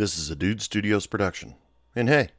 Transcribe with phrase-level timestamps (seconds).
[0.00, 1.56] This is a Dude Studios production.
[1.94, 2.30] And hey,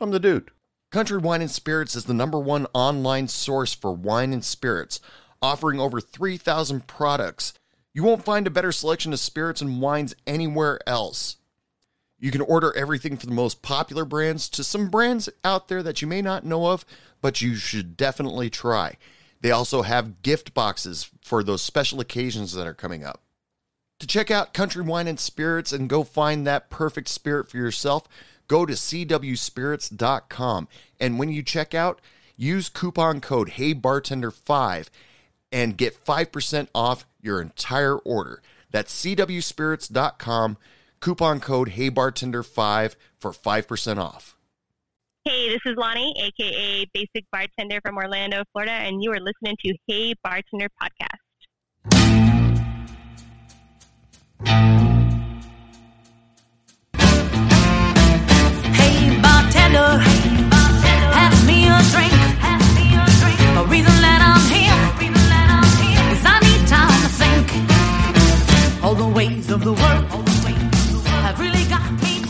[0.00, 0.50] I'm the dude.
[0.90, 4.98] Country Wine and Spirits is the number one online source for wine and spirits,
[5.42, 7.52] offering over 3,000 products.
[7.92, 11.36] You won't find a better selection of spirits and wines anywhere else.
[12.18, 16.00] You can order everything from the most popular brands to some brands out there that
[16.00, 16.86] you may not know of,
[17.20, 18.96] but you should definitely try.
[19.42, 23.20] They also have gift boxes for those special occasions that are coming up.
[24.02, 28.08] To check out Country Wine and Spirits and go find that perfect spirit for yourself,
[28.48, 30.68] go to cwspirits.com.
[30.98, 32.00] And when you check out,
[32.36, 34.88] use coupon code HeyBartender5
[35.52, 38.42] and get 5% off your entire order.
[38.72, 40.56] That's cwspirits.com,
[40.98, 44.36] coupon code HeyBartender5 for 5% off.
[45.24, 49.76] Hey, this is Lonnie, aka Basic Bartender from Orlando, Florida, and you are listening to
[49.86, 52.31] Hey Bartender Podcast.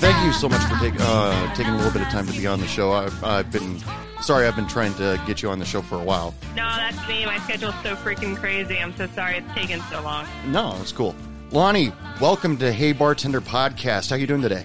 [0.02, 2.44] Thank you so much for take, uh, taking a little bit of time to be
[2.46, 2.90] on the show.
[2.90, 3.78] I've, I've been
[4.20, 6.34] sorry, I've been trying to get you on the show for a while.
[6.56, 7.24] No, that's me.
[7.24, 8.78] My schedule's so freaking crazy.
[8.78, 10.26] I'm so sorry it's taken so long.
[10.46, 11.14] No, it's cool.
[11.52, 14.10] Lonnie, welcome to Hey Bartender Podcast.
[14.10, 14.64] How you doing today?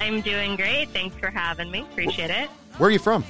[0.00, 0.88] I'm doing great.
[0.90, 1.80] Thanks for having me.
[1.92, 2.48] Appreciate it.
[2.78, 3.24] Where are you from?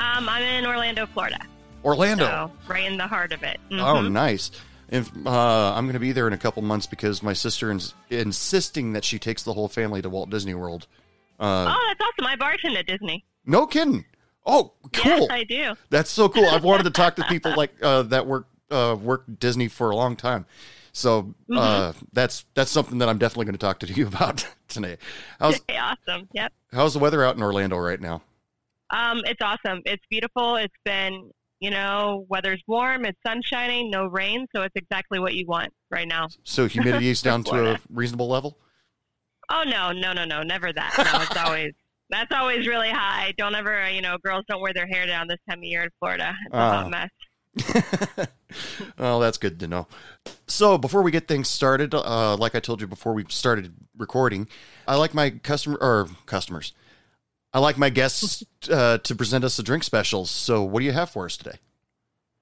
[0.00, 1.38] Um, I'm in Orlando, Florida.
[1.84, 2.24] Orlando.
[2.24, 3.60] So, right in the heart of it.
[3.72, 4.12] Oh, Mhm.
[4.12, 4.50] nice.
[4.88, 7.94] If, uh, I'm going to be there in a couple months because my sister is
[8.10, 10.86] insisting that she takes the whole family to Walt Disney World.
[11.38, 12.26] Uh, oh, that's awesome.
[12.26, 13.24] I bartend at Disney.
[13.44, 14.04] no kidding.
[14.46, 15.20] Oh, cool.
[15.20, 15.74] Yes, I do.
[15.90, 16.46] That's so cool.
[16.46, 19.96] I've wanted to talk to people like uh, that work uh, work Disney for a
[19.96, 20.44] long time.
[20.96, 22.04] So uh, Mm-hmm.
[22.12, 24.96] that's that's something that I'm definitely going to talk to you about today.
[25.40, 26.28] How's awesome.
[26.32, 26.52] Yep.
[26.72, 28.22] how's the weather out in Orlando right now?
[28.90, 29.82] Um, it's awesome.
[29.86, 30.54] It's beautiful.
[30.56, 33.04] It's been, you know, weather's warm.
[33.06, 33.90] It's sun shining.
[33.90, 34.46] No rain.
[34.54, 36.28] So it's exactly what you want right now.
[36.44, 38.56] So humidity is down to a reasonable level.
[39.50, 40.94] Oh no, no, no, no, never that.
[40.96, 41.72] No, it's always
[42.10, 43.34] that's always really high.
[43.36, 45.90] Don't ever, you know, girls don't wear their hair down this time of year in
[45.98, 46.32] Florida.
[46.46, 46.60] It's a Oh.
[46.70, 47.10] hot mess.
[48.98, 49.86] well, that's good to know.
[50.46, 54.48] So, before we get things started, uh, like I told you before we started recording,
[54.86, 56.72] I like my customer or customers.
[57.52, 60.30] I like my guests uh, to present us a drink specials.
[60.30, 61.58] So, what do you have for us today?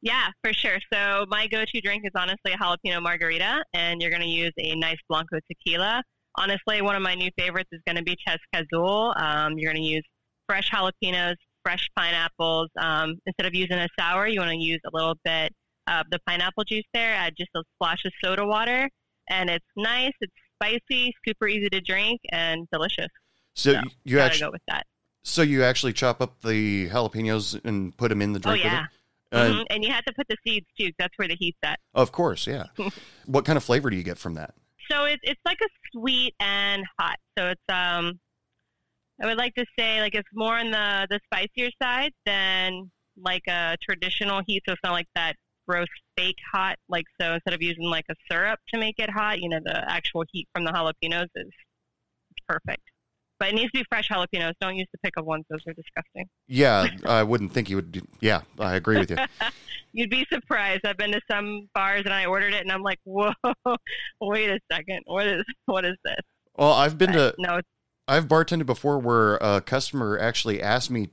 [0.02, 0.78] Yeah, for sure.
[0.92, 4.74] So my go-to drink is honestly a jalapeno margarita, and you're going to use a
[4.74, 6.02] nice blanco tequila.
[6.34, 9.16] Honestly, one of my new favorites is going to be Chescazul.
[9.20, 10.02] Um, you're going to use
[10.48, 12.68] fresh jalapenos, fresh pineapples.
[12.78, 15.52] Um, instead of using a sour, you want to use a little bit
[15.88, 17.14] of the pineapple juice there.
[17.14, 18.88] Add just a splash of soda water,
[19.28, 20.12] and it's nice.
[20.20, 23.08] It's spicy, super easy to drink, and delicious.
[23.54, 24.86] So, So, you Gotta actually, go with that.
[25.24, 28.60] so you actually chop up the jalapenos and put them in the drink.
[28.64, 28.80] Oh yeah.
[28.80, 28.88] with it.
[29.34, 29.64] Uh, Mhm.
[29.70, 30.86] And you have to put the seeds too.
[30.88, 31.80] 'cause That's where the heat's at.
[31.94, 32.64] Of course, yeah.
[33.26, 34.54] what kind of flavor do you get from that?
[34.90, 37.16] So it's it's like a sweet and hot.
[37.38, 38.20] So it's um,
[39.22, 43.42] I would like to say like it's more on the the spicier side than like
[43.46, 44.62] a traditional heat.
[44.66, 45.36] So it's not like that
[45.68, 46.76] gross fake hot.
[46.88, 49.88] Like so instead of using like a syrup to make it hot, you know, the
[49.88, 51.50] actual heat from the jalapenos is
[52.48, 52.82] perfect.
[53.38, 54.54] But it needs to be fresh jalapenos.
[54.60, 56.28] Don't use the pickled ones; those are disgusting.
[56.48, 57.92] Yeah, I wouldn't think you would.
[57.92, 59.16] Do, yeah, I agree with you.
[59.92, 60.86] You'd be surprised.
[60.86, 63.32] I've been to some bars and I ordered it, and I'm like, "Whoa,
[64.20, 66.20] wait a second, what is what is this?"
[66.56, 67.60] Well, I've been to no,
[68.08, 71.08] I've bartended before where a customer actually asked me,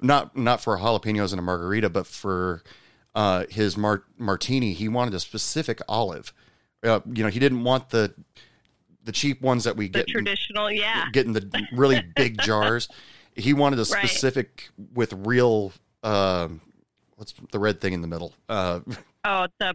[0.00, 2.62] not not for jalapenos and a margarita, but for
[3.14, 4.72] uh, his mar- martini.
[4.74, 6.32] He wanted a specific olive.
[6.82, 8.14] Uh, you know, he didn't want the
[9.04, 11.06] the cheap ones that we the get traditional, yeah.
[11.12, 12.88] getting the really big jars.
[13.34, 14.08] He wanted a Right.
[14.08, 15.72] specific with real.
[16.02, 16.60] Um,
[17.16, 18.34] what's the red thing in the middle?
[18.48, 18.80] Uh,
[19.24, 19.74] Oh, it's a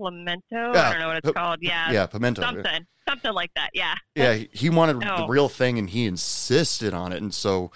[0.00, 0.42] pimento.
[0.52, 0.68] Yeah.
[0.88, 1.58] I don't know what it's called.
[1.62, 2.42] Yeah, yeah, pimento.
[2.42, 3.70] something, something like that.
[3.74, 3.94] Yeah.
[4.14, 5.26] Yeah, he- he wanted the Oh.
[5.28, 7.22] real thing, and he insisted on it.
[7.22, 7.70] And so,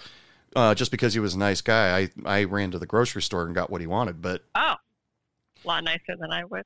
[0.55, 3.45] uh, just because he was a nice guy, I I ran to the grocery store
[3.45, 4.21] and got what he wanted.
[4.21, 6.63] But Oh, a lot nicer than I was.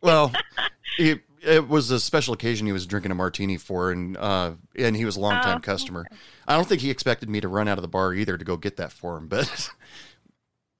[0.00, 0.32] well,
[0.96, 4.96] he, it was a special occasion he was drinking a martini for, and uh, and
[4.96, 6.06] he was a longtime Oh, customer.
[6.46, 8.56] I don't think he expected me to run out of the bar either to go
[8.56, 9.70] get that for him, but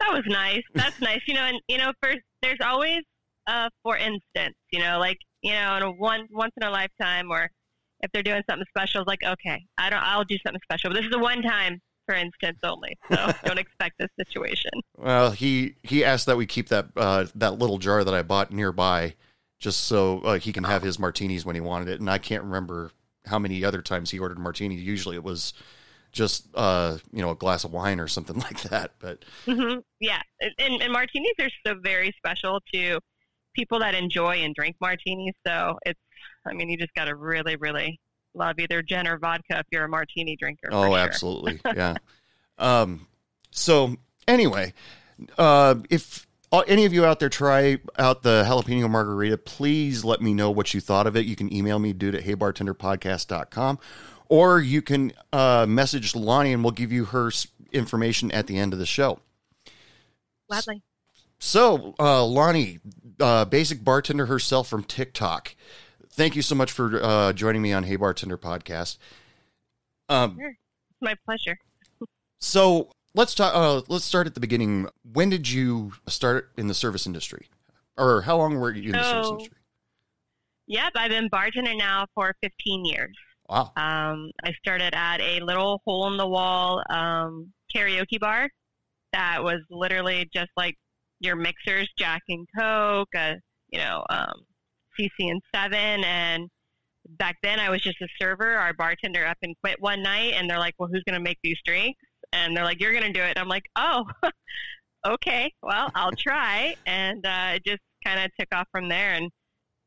[0.01, 0.63] That was nice.
[0.75, 1.21] That's nice.
[1.27, 3.03] You know, and you know, first there's always
[3.47, 7.31] uh for instance, you know, like, you know, in a one once in a lifetime
[7.31, 7.51] or
[8.01, 10.91] if they're doing something special, it's like, okay, I don't I'll do something special.
[10.91, 12.97] But this is a one time for instance only.
[13.13, 14.71] So don't expect this situation.
[14.97, 18.51] well, he he asked that we keep that uh, that little jar that I bought
[18.53, 19.15] nearby,
[19.61, 22.01] just so uh, he can have his martinis when he wanted it.
[22.01, 22.93] And I can't remember
[23.27, 24.77] how many other times he ordered martini.
[24.77, 25.53] Usually it was
[26.13, 28.93] just uh, you know a glass of wine or something like that.
[28.99, 32.99] But hmm Yeah, and, and martinis are so very special to
[33.57, 35.35] people that enjoy and drink martinis.
[35.45, 35.99] So it's,
[36.47, 37.99] I mean, you just got to really, really
[38.35, 40.69] love either gin or vodka if you're a martini drinker.
[40.71, 40.99] Oh, sure.
[40.99, 41.61] absolutely.
[41.75, 41.95] Yeah.
[42.59, 43.07] um,
[43.51, 43.97] so
[44.29, 44.75] anyway,
[45.39, 46.27] uh, if
[46.67, 50.75] any of you out there try out the jalapeno margarita, please let me know what
[50.75, 51.27] you thought of it.
[51.27, 53.79] You can email me, dude at heybartenderpodcast.com,
[54.29, 57.31] or you can uh, message Lonnie and we'll give you her
[57.73, 59.19] information at the end of the show.
[60.49, 60.83] Gladly.
[61.39, 62.81] So, uh, Lonnie,
[63.21, 65.55] uh, basic bartender herself from TikTok.
[66.11, 68.97] Thank you so much for uh, joining me on Hey Bartender Podcast.
[70.09, 70.57] Um, It's
[71.03, 71.59] my pleasure.
[72.39, 73.55] So let's talk.
[73.55, 74.89] Uh, let's start at the beginning.
[75.13, 77.49] When did you start in the service industry,
[77.99, 79.57] or how long were you in the service industry?
[80.69, 83.15] Yep, I've been bartending now for 15 years.
[83.49, 83.73] Wow.
[83.77, 88.51] Um, I started at a little hole in the wall um, karaoke bar
[89.13, 90.77] that was literally just like
[91.21, 93.35] your mixers, Jack and Coke, uh,
[93.71, 94.45] you know, um,
[94.99, 96.05] CC and Seven.
[96.05, 96.49] And
[97.11, 98.57] back then I was just a server.
[98.57, 101.39] Our bartender up and quit one night, and they're like, "Well, who's going to make
[101.43, 102.01] these drinks?"
[102.33, 104.05] And they're like, "You're going to do it." And I'm like, "Oh,
[105.07, 105.53] okay.
[105.63, 109.15] Well, I'll try." And uh, it just kind of took off from there.
[109.15, 109.31] And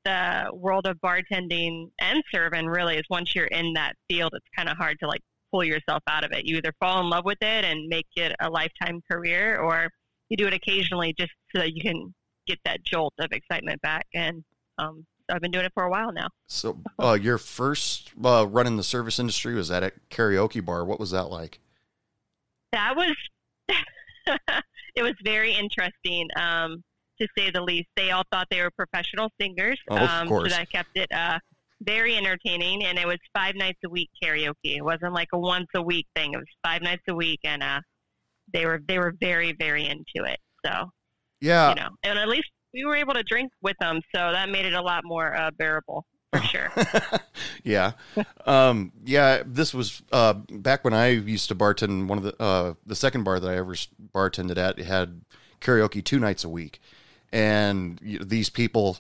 [0.06, 4.70] the world of bartending and serving really is once you're in that field, it's kind
[4.70, 5.22] of hard to like
[5.52, 6.46] pull yourself out of it.
[6.46, 9.90] You either fall in love with it and make it a lifetime career, or
[10.30, 12.14] you do it occasionally just so that you can
[12.48, 14.06] get that jolt of excitement back.
[14.14, 14.44] And
[14.78, 16.30] um, so I've been doing it for a while now.
[16.48, 20.86] So uh, your first uh, run in the service industry was at a karaoke bar.
[20.86, 21.60] What was that like?
[22.72, 23.16] That was
[24.96, 26.84] it was very interesting, um,
[27.20, 27.88] to say the least.
[27.96, 30.52] They all thought they were professional singers, Oh, of um, course.
[30.52, 31.40] so that kept it uh,
[31.82, 32.84] very entertaining.
[32.86, 34.54] And it was five nights a week karaoke.
[34.78, 36.34] It wasn't like a once a week thing.
[36.34, 37.82] It was five nights a week, and uh,
[38.54, 40.40] they were they were very very into it.
[40.66, 40.92] So
[41.42, 41.70] Yeah.
[41.70, 44.66] you know, and at least we were able to drink with them, so that made
[44.66, 46.72] it a lot more uh, bearable for sure.
[47.64, 47.94] yeah.
[48.46, 49.42] Um, yeah.
[49.46, 52.08] This was uh, back when I used to bartend.
[52.08, 53.74] One of the uh, the second bar that I ever
[54.14, 55.22] bartended at had
[55.62, 56.80] karaoke two nights a week,
[57.32, 58.98] and these people.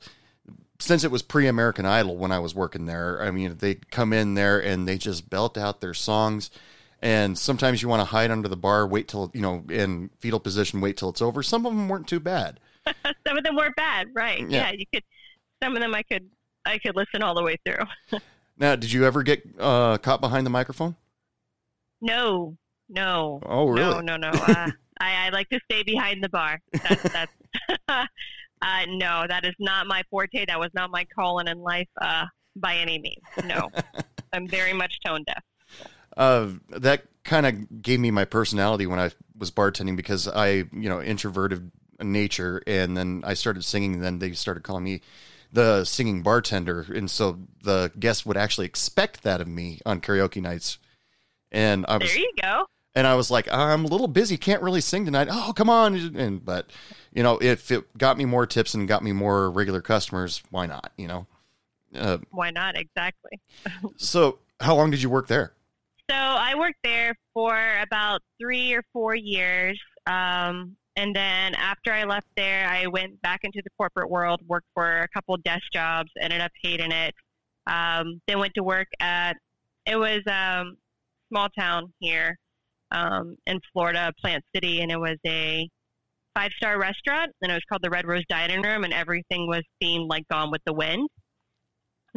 [0.82, 4.14] Since it was pre American Idol when I was working there, I mean, they'd come
[4.14, 6.50] in there and they just belt out their songs.
[7.02, 10.40] And sometimes you want to hide under the bar, wait till, you know, in fetal
[10.40, 11.42] position, wait till it's over.
[11.42, 12.60] Some of them weren't too bad.
[13.28, 14.42] some of them weren't bad, right?
[14.50, 14.68] Yeah.
[14.68, 14.72] Yeah.
[14.72, 15.04] you could.
[15.64, 16.30] Some of them I could
[16.66, 18.20] I could listen all the way through.
[18.62, 20.98] Now, did you ever get uh, caught behind the microphone?
[22.02, 22.58] No,
[22.90, 24.04] no, Oh, really?
[24.04, 24.38] no, no, no.
[24.38, 24.70] Uh,
[25.00, 26.60] I, I like to stay behind the bar.
[26.74, 27.32] That's that's.
[27.88, 28.06] uh,
[28.90, 30.46] no, that is not my forte.
[30.46, 32.26] That was not my calling in life uh,
[32.58, 33.24] by any means.
[33.46, 33.70] No,
[34.34, 35.42] I'm very much tone deaf.
[36.20, 40.90] Uh, that kind of gave me my personality when I was bartending because I, you
[40.90, 41.72] know, introverted
[42.02, 43.96] nature, and then I started singing.
[43.96, 45.02] And then they started calling me
[45.52, 50.42] the singing bartender, and so the guests would actually expect that of me on karaoke
[50.42, 50.78] nights.
[51.52, 52.66] And I was, There you go.
[52.94, 55.28] and I was like, I'm a little busy, can't really sing tonight.
[55.32, 55.96] Oh, come on!
[56.16, 56.70] And but,
[57.14, 60.68] you know, if it got me more tips and got me more regular customers, why
[60.68, 60.92] not?
[60.98, 61.28] You know.
[61.96, 62.78] Uh, Why not?
[62.78, 63.40] Exactly.
[63.98, 65.54] so, how long did you work there?
[66.10, 69.80] So I worked there for about three or four years.
[70.08, 74.68] Um, and then after I left there, I went back into the corporate world, worked
[74.74, 77.14] for a couple desk jobs, ended up hating it.
[77.68, 79.38] Um, then went to work at,
[79.86, 80.78] it was um,
[81.32, 82.36] small town here
[82.92, 85.70] um, in Florida, Plant City, and it was a
[86.36, 89.62] five star restaurant, and it was called the Red Rose Dining Room, and everything was
[89.82, 91.08] themed like Gone with the Wind.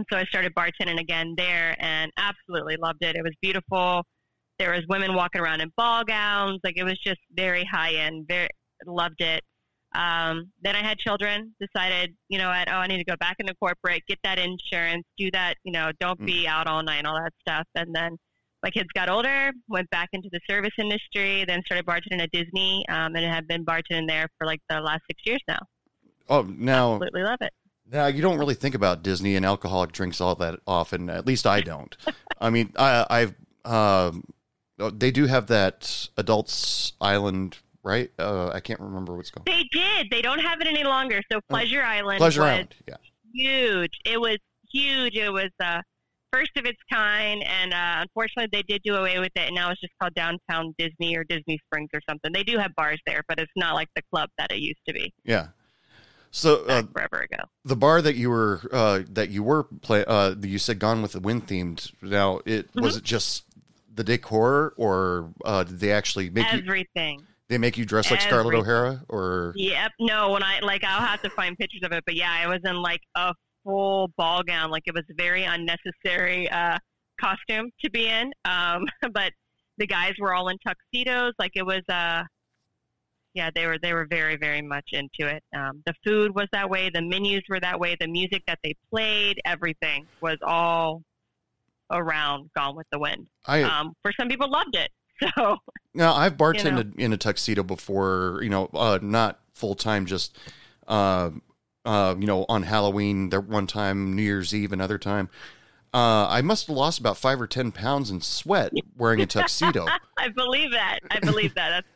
[0.02, 3.14] And so I started bartending again there and absolutely loved it.
[3.14, 4.02] It was beautiful.
[4.58, 6.58] There was women walking around in ball gowns.
[6.64, 8.26] Like it was just very high end.
[8.26, 8.48] Very
[8.84, 9.44] loved it.
[9.94, 11.54] Um, then I had children.
[11.60, 15.04] Decided, you know, what, oh, I need to go back into corporate, get that insurance,
[15.16, 15.54] do that.
[15.62, 17.66] You know, don't be out all night, and all that stuff.
[17.76, 18.16] And then
[18.64, 22.84] my kids got older, went back into the service industry, then started bartending at Disney,
[22.88, 25.60] um, and have been bartending there for like the last six years now.
[26.28, 27.52] Oh, now Absolutely love it.
[27.92, 31.10] Now you don't really think about Disney and alcoholic drinks all that often.
[31.10, 31.94] At least I don't.
[32.40, 33.34] I mean, I, I've
[33.70, 34.24] um,
[34.92, 38.10] they do have that adults island, right?
[38.18, 39.46] Uh, I can't remember what's called.
[39.46, 40.08] They did.
[40.10, 41.20] They don't have it any longer.
[41.30, 42.18] So Pleasure Island.
[42.18, 42.74] Pleasure Island.
[42.88, 42.96] Yeah.
[43.32, 43.98] Huge.
[44.04, 44.38] It was
[44.72, 45.16] huge.
[45.16, 45.82] It was uh,
[46.32, 49.70] first of its kind, and uh, unfortunately, they did do away with it, and now
[49.70, 52.32] it's just called Downtown Disney or Disney Springs or something.
[52.32, 54.94] They do have bars there, but it's not like the club that it used to
[54.94, 55.48] be Yeah.
[56.34, 57.44] So uh, forever ago.
[57.64, 61.12] the bar that you were uh, that you were play uh, you said Gone with
[61.12, 61.92] the Wind themed.
[62.02, 62.80] Now it Mm-hmm.
[62.82, 63.44] was it just
[63.94, 67.22] the decor, or uh, did they actually make you Everything.
[67.50, 68.54] they make you dress like Scarlett.
[68.54, 69.04] O'Hara?
[69.10, 69.92] Or Yep.
[70.00, 72.02] No, when I like, I'll have to find pictures of it.
[72.06, 74.70] But yeah, I was in like a full ball gown.
[74.70, 76.78] Like it was a very unnecessary uh,
[77.20, 78.32] costume to be in.
[78.46, 79.32] Um, but
[79.76, 81.34] the guys were all in tuxedos.
[81.38, 81.82] Like it was.
[81.90, 82.22] Uh,
[83.34, 85.42] yeah, they were they were very very much into it.
[85.56, 86.90] Um, the food was that way.
[86.92, 87.96] The menus were that way.
[87.98, 91.02] The music that they played, everything was all
[91.90, 93.28] around Gone with the Wind.
[93.46, 94.90] I Um, for some people, loved it.
[95.36, 95.58] So
[95.94, 100.36] Now I've bartended in a tuxedo before, you know, uh, not full time, just
[100.88, 101.30] uh,
[101.84, 105.28] uh, you know, on Halloween, there one time, New Year's Eve, another time.
[105.94, 109.86] Uh, I must have lost about five or ten pounds in sweat wearing a tuxedo.
[110.18, 111.00] I believe that.
[111.10, 111.68] I believe that.
[111.68, 111.88] That's,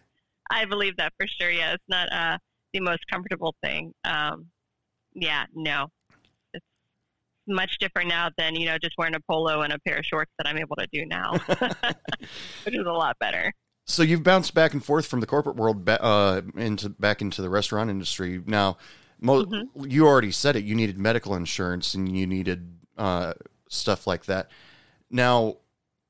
[0.51, 1.51] I believe that for sure.
[1.51, 2.39] Yeah, it's not uh,
[2.73, 3.93] the most comfortable thing.
[4.05, 4.47] Um,
[5.15, 5.89] yeah, no,
[6.53, 6.65] it's
[7.47, 10.31] much different now than you know just wearing a polo and a pair of shorts
[10.39, 11.33] that I'm able to do now,
[12.65, 13.53] which is a lot better.
[13.87, 17.49] so you've bounced back and forth from the corporate world uh, into back into the
[17.51, 18.43] restaurant industry.
[18.45, 18.77] Now,
[19.21, 19.47] mo-
[19.81, 20.65] you already said it.
[20.65, 23.35] You needed medical insurance and you needed uh,
[23.69, 24.51] stuff like that.
[25.11, 25.59] Now,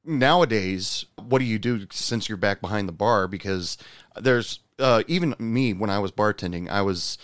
[0.04, 3.28] nowadays, what do you do since you're back behind the bar?
[3.28, 3.76] Because
[4.20, 7.18] there's uh, even me when I was bartending, I was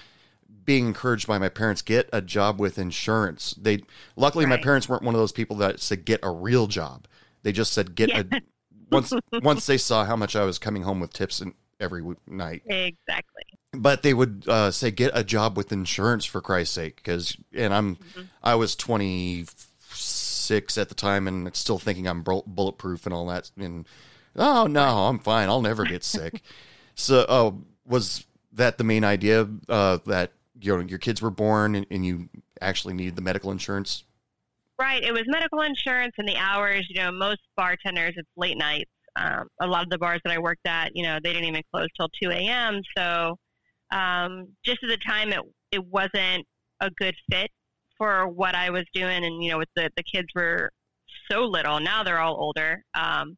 [0.65, 3.55] being encouraged by my parents get a job with insurance.
[3.61, 3.83] They
[4.17, 7.07] luckily my parents weren't one of those people that said get a real job.
[7.43, 8.43] They just said get a
[8.91, 12.63] once once they saw how much I was coming home with tips in, every night.
[12.67, 13.43] Exactly.
[13.73, 17.75] But they would uh, say get a job with insurance for Christ's sake because and
[17.75, 17.99] I'm
[18.43, 23.51] I was 26 at the time and still thinking I'm bul- bulletproof and all that
[23.57, 23.87] and
[24.37, 25.49] oh no, I'm fine.
[25.49, 26.43] I'll never get sick.
[26.95, 27.53] so uh,
[27.87, 32.05] was that the main idea uh, that you know your kids were born and, and
[32.05, 32.29] you
[32.61, 34.05] actually needed the medical insurance?
[34.79, 35.03] Right.
[35.03, 36.87] It was medical insurance and the hours.
[36.89, 38.91] You know, most bartenders, it's late nights.
[39.15, 41.63] Um, a lot of the bars that I worked at, you know, they didn't even
[41.73, 42.81] close till 2 a.m.
[42.97, 43.37] So
[43.93, 46.47] um, just at the time, it, it wasn't
[46.81, 47.51] a good fit
[47.99, 49.25] for what I was doing.
[49.25, 50.71] And, you know, with the, the kids were
[51.31, 51.79] so little.
[51.79, 52.83] Now they're all older.
[52.95, 53.37] Um,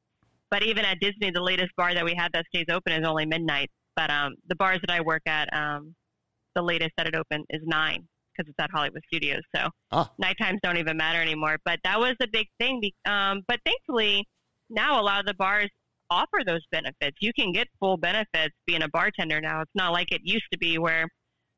[0.51, 3.27] but even at Disney, the latest bar that we had that stays open is only
[3.27, 3.71] midnight.
[3.97, 5.95] But um, the bars that I work at, um,
[6.55, 9.43] the latest that it opened is 9 because it's at Hollywood Studios.
[9.55, 10.11] So Ah.
[10.19, 11.59] night times don't even matter anymore.
[11.65, 12.83] But that was a big thing.
[13.05, 14.27] Um, but thankfully,
[14.71, 15.71] now a lot of the bars
[16.11, 17.17] offer those benefits.
[17.21, 19.61] You can get full benefits being a bartender now.
[19.61, 21.09] It's not like it used to be where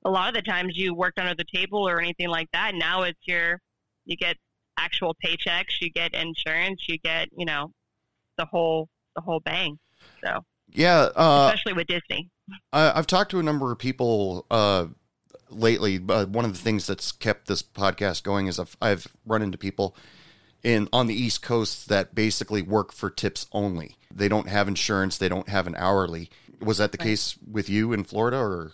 [0.05, 2.75] a lot of the times you worked under the table or anything like that.
[2.75, 3.59] Now it's your,
[4.05, 4.37] you get
[4.79, 7.71] actual paychecks, you get insurance, you get, you know,
[8.39, 9.79] the whole, the whole bang.
[10.25, 12.29] So, Yeah, uh, especially with Disney.
[12.73, 14.87] I, I've talked to a number of people uh,
[15.51, 15.99] lately.
[15.99, 19.59] But one of the things that's kept this podcast going is I've, I've run into
[19.59, 19.97] people
[20.63, 23.97] in on the East Coast that basically work for tips only.
[24.15, 25.19] They don't have insurance.
[25.19, 26.31] They don't have an hourly.
[26.61, 27.09] Was that the Right.
[27.09, 28.73] case with you in Florida, or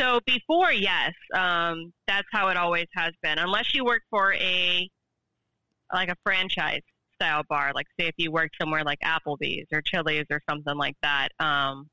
[0.00, 3.38] So before, yes, um, that's how it always has been.
[3.38, 4.88] Unless you work for a
[5.92, 6.80] like a franchise
[7.16, 10.96] style bar, like say if you worked somewhere like Applebee's or Chili's or something like
[11.02, 11.88] that, um,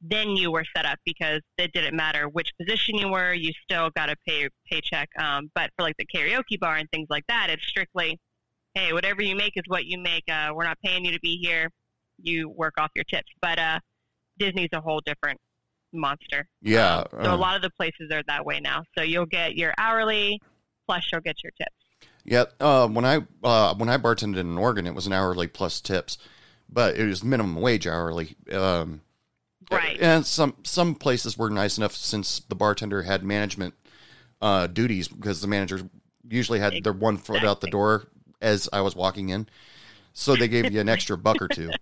[0.00, 3.90] then you were set up because it didn't matter which position you were, you still
[3.90, 5.08] got a pay paycheck.
[5.18, 8.18] Um, but for like the karaoke bar and things like that, it's strictly,
[8.74, 10.24] hey, whatever you make is what you make.
[10.30, 11.70] Uh, we're not paying you to be here.
[12.22, 13.30] You work off your tips.
[13.42, 13.80] But uh,
[14.38, 15.40] Disney's a whole different
[15.92, 16.46] monster.
[16.62, 17.04] yeah?
[17.12, 18.84] Um, so uh, a lot of the places are that way now.
[18.96, 20.40] So you'll get your hourly
[20.86, 21.74] plus you'll get your tips.
[22.30, 25.80] Yeah, uh, when I uh, when I bartended in Oregon, it was an hourly plus
[25.80, 26.18] tips,
[26.68, 28.36] but it was minimum wage hourly.
[28.52, 29.00] Um,
[29.70, 30.00] Right.
[30.00, 33.74] And some some places were nice enough since the bartender had management
[34.40, 35.80] uh, duties because the manager
[36.28, 38.06] usually had their one foot out the door
[38.40, 39.48] as I was walking in,
[40.12, 41.70] so they gave you an extra buck or two.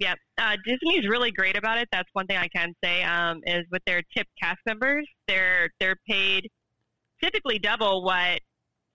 [0.00, 0.18] Yep.
[0.38, 1.88] Uh, Disney's really great about it.
[1.92, 3.04] That's one thing I can say.
[3.04, 6.50] Um, is with their tip cast members, they're they're paid
[7.22, 8.40] typically double what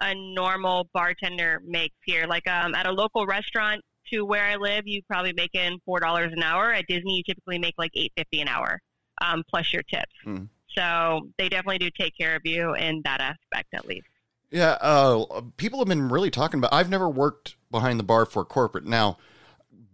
[0.04, 2.28] a normal bartender makes here.
[2.28, 3.82] Like um, at a local restaurant
[4.12, 6.74] to where I live, you probably make in four dollars an hour.
[6.74, 8.80] At Disney, you typically make like eight fifty an hour,
[9.22, 10.14] um, plus your tips.
[10.26, 10.50] Mm.
[10.76, 14.08] So they definitely do take care of you in that aspect, at least.
[14.52, 16.74] Yeah, uh, people have been really talking about.
[16.74, 18.86] I've never worked behind the bar for corporate.
[18.86, 19.18] Now,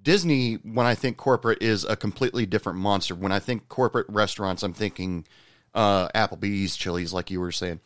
[0.02, 3.16] Disney, when I think corporate, is a completely different monster.
[3.16, 5.26] When I think corporate restaurants, I'm thinking
[5.74, 7.80] uh, Applebee's, Chili's, like you were saying.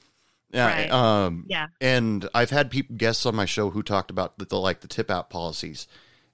[0.53, 0.91] Yeah, Right.
[0.91, 1.67] um, Yeah.
[1.81, 4.87] and I've had people guests on my show who talked about the, the like the
[4.87, 5.87] tip out policies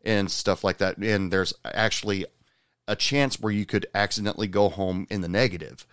[0.03, 0.97] and stuff like that.
[0.97, 2.25] And there's actually
[2.87, 5.87] a chance where you could accidentally go home in the negative.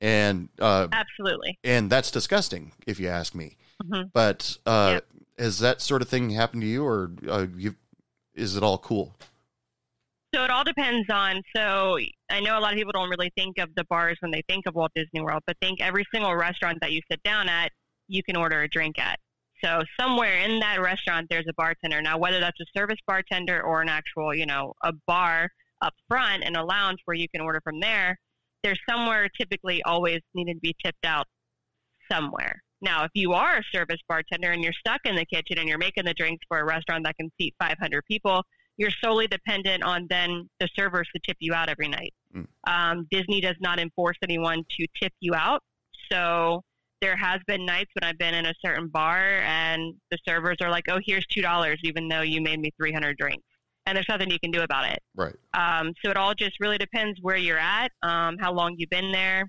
[0.00, 1.58] and uh, Absolutely.
[1.64, 3.56] and that's disgusting if you ask me.
[3.82, 4.10] Mhm.
[4.12, 5.06] But uh, Yep.
[5.38, 7.74] has that sort of thing happened to you, or uh, you,
[8.34, 9.16] is it all cool?
[10.34, 11.42] So it all depends on.
[11.56, 11.98] So
[12.34, 14.66] I know a lot of people don't really think of the bars when they think
[14.66, 17.70] of Walt Disney World, but think every single restaurant that you sit down at,
[18.08, 19.20] you can order a drink at.
[19.62, 22.02] So somewhere in that restaurant, there's a bartender.
[22.02, 25.48] Now, whether that's a service bartender or an actual, you know, a bar
[25.80, 28.18] up front and a lounge where you can order from there,
[28.64, 31.26] there's somewhere typically always needed to be tipped out
[32.10, 32.60] somewhere.
[32.82, 35.78] Now, if you are a service bartender and you're stuck in the kitchen and you're
[35.78, 38.42] making the drinks for a restaurant that can seat 500 people,
[38.76, 42.12] you're solely dependent on then the servers to tip you out every night.
[42.34, 42.46] Mm.
[42.66, 45.62] Um, Disney does not enforce anyone to tip you out.
[46.10, 46.62] So
[47.00, 50.70] there has been nights when I've been in a certain bar and the servers are
[50.70, 53.44] like, "Oh, here's two dollars," even though you made me 300 drinks,
[53.86, 55.00] and there's nothing you can do about it.
[55.14, 55.34] Right.
[55.54, 59.12] Um, so it all just really depends where you're at, um, how long you've been
[59.12, 59.48] there,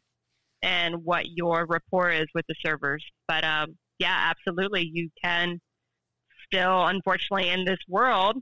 [0.62, 3.04] and what your rapport is with the servers.
[3.28, 5.60] But um, yeah, absolutely, you can
[6.46, 8.38] still, unfortunately, in this world,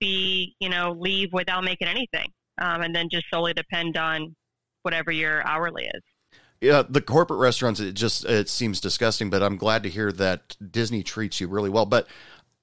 [0.00, 2.28] be you know leave without making anything,
[2.60, 4.34] um, and then just solely depend on
[4.82, 6.02] whatever your hourly is.
[6.60, 7.80] Yeah, the corporate restaurants.
[7.80, 11.70] It just it seems disgusting, but I'm glad to hear that Disney treats you really
[11.70, 11.86] well.
[11.86, 12.06] But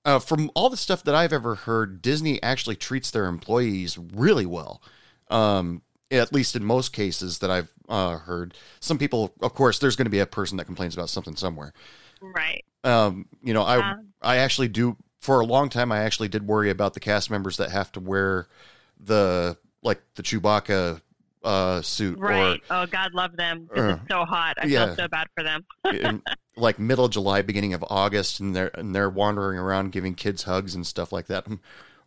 [0.06, 4.46] uh, from all the stuff that I've ever heard, Disney actually treats their employees really
[4.46, 4.82] well.
[5.30, 8.54] Um, at least in most cases that I've uh, heard.
[8.80, 11.74] Some people, of course, there's going to be a person that complains about something somewhere.
[12.22, 12.64] Right.
[12.84, 13.94] um, you know, I Yeah.
[14.22, 15.92] I actually do for a long time.
[15.92, 18.48] I actually did worry about the cast members that have to wear
[18.98, 21.02] the like the Chewbacca
[21.44, 22.62] uh, suit Right.
[22.70, 23.70] oh, God love them.
[23.74, 24.56] This Uh, is so hot.
[24.62, 24.86] I yeah.
[24.88, 25.66] feel so bad for them.
[25.94, 26.22] in,
[26.56, 30.74] like middle July, beginning of August, and they're and they're wandering around giving kids hugs
[30.76, 31.46] and stuff like that.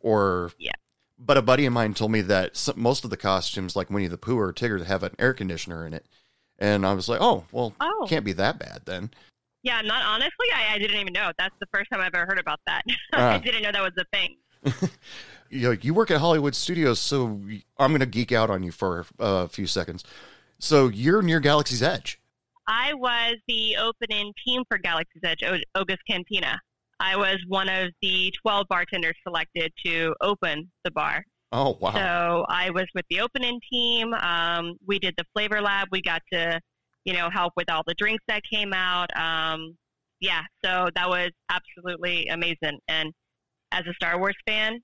[0.03, 0.73] Or Yeah.
[1.18, 4.09] But a buddy of mine told me that some, most of the costumes, like Winnie
[4.09, 6.07] the Pooh or Tigger, have an air conditioner in it,
[6.59, 8.07] and I was like, oh well, Oh.
[8.09, 9.11] can't be that bad then.
[9.62, 10.46] Yeah, not honestly.
[10.55, 11.33] I, I didn't even know.
[11.38, 12.83] That's the first time I've ever heard about that.
[13.12, 13.38] I Ah.
[13.38, 14.37] didn't know that was a thing.
[15.51, 17.40] you know, you work at Hollywood Studios, so
[17.79, 20.05] I'm going to geek out on you for uh, a few seconds.
[20.59, 22.20] So you're near Galaxy's Edge.
[22.66, 26.61] I was the opening team for Galaxy's Edge, O- Oga's Cantina.
[27.01, 31.25] I was one of the 12 bartenders selected to open the bar.
[31.53, 31.92] Oh wow!
[31.94, 34.14] So I was with the opening team.
[34.14, 35.88] Um, we did the flavor lab.
[35.90, 36.61] We got to,
[37.05, 39.09] you know, help with all the drinks that came out.
[39.17, 39.77] Um,
[40.21, 42.79] yeah, so that was absolutely amazing.
[42.89, 43.13] And
[43.73, 44.81] as a Star Wars fan,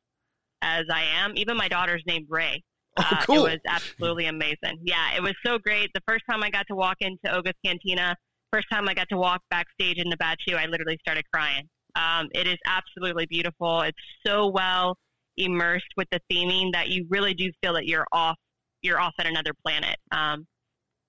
[0.62, 2.62] as I am, even my daughter's named Rey.
[2.98, 3.46] Oh, Uh, cool.
[3.46, 4.78] It was absolutely amazing.
[4.82, 5.90] Yeah, it was so great.
[5.94, 8.16] The first time I got to walk into Oga's Cantina,
[8.50, 11.68] first time I got to walk backstage in the Batuu, I literally started crying.
[11.94, 13.82] Um, it is absolutely beautiful.
[13.82, 14.96] It's so well
[15.36, 18.36] immersed with the theming that you really do feel that you're off.
[18.80, 19.96] You're off at another planet.
[20.12, 20.46] Um,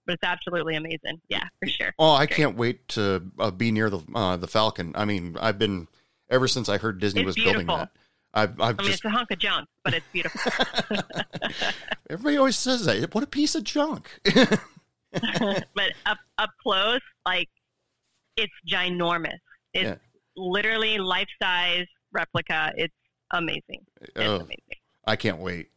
[0.07, 1.21] but it's absolutely amazing.
[1.29, 1.93] Yeah, for sure.
[1.99, 4.93] oh, I can't wait to uh, be near the uh, the Falcon.
[4.95, 5.87] I mean, I've been
[6.29, 7.89] ever since I heard Disney It's was building that.
[8.33, 10.51] I've, I've I mean, just it's a hunk of junk, but it's beautiful.
[12.09, 13.13] everybody always says that.
[13.13, 14.09] What a piece of junk!
[15.13, 17.49] but up up close, like
[18.35, 19.39] it's ginormous.
[19.73, 19.95] It's Yeah.
[20.35, 22.71] literally life size replica.
[22.77, 22.93] It's
[23.31, 23.85] amazing.
[24.01, 24.35] It's Oh.
[24.37, 24.61] amazing.
[25.09, 25.69] I can't wait.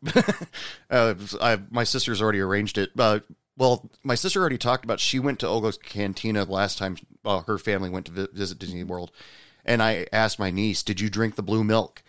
[0.90, 2.90] uh, I, my sister's already arranged it.
[2.98, 3.20] Uh,
[3.60, 5.00] well, my sister already talked about.
[5.00, 6.96] She went to Oga's Cantina last time
[7.26, 9.12] uh, her family went to vi- visit Disney World,
[9.66, 12.02] and I asked my niece, "Did you drink the blue milk?"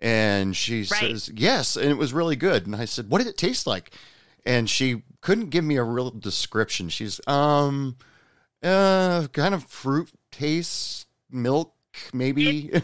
[0.00, 0.86] And she Right.
[0.86, 2.66] says, "Yes," and it was really good.
[2.66, 3.92] And I said, "What did it taste like?"
[4.44, 6.88] And she couldn't give me a real description.
[6.88, 7.96] She's um,
[8.60, 11.74] uh, kind of fruit taste, milk,
[12.12, 12.72] maybe.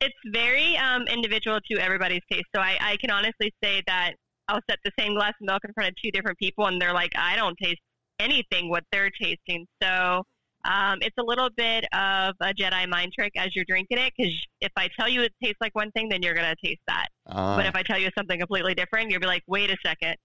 [0.00, 2.44] It's very um, individual to everybody's taste.
[2.54, 4.16] So I, I can honestly say that
[4.48, 6.92] I'll set the same glass of milk in front of two different people, and they're
[6.94, 7.80] like, I don't taste
[8.18, 9.66] anything what they're tasting.
[9.82, 10.22] So
[10.64, 14.34] um, it's a little bit of a Jedi mind trick as you're drinking it, because
[14.60, 17.08] if I tell you it tastes like one thing, then you're going to taste that.
[17.26, 20.16] Uh, But if I tell you something completely different, you'll be like, wait a second.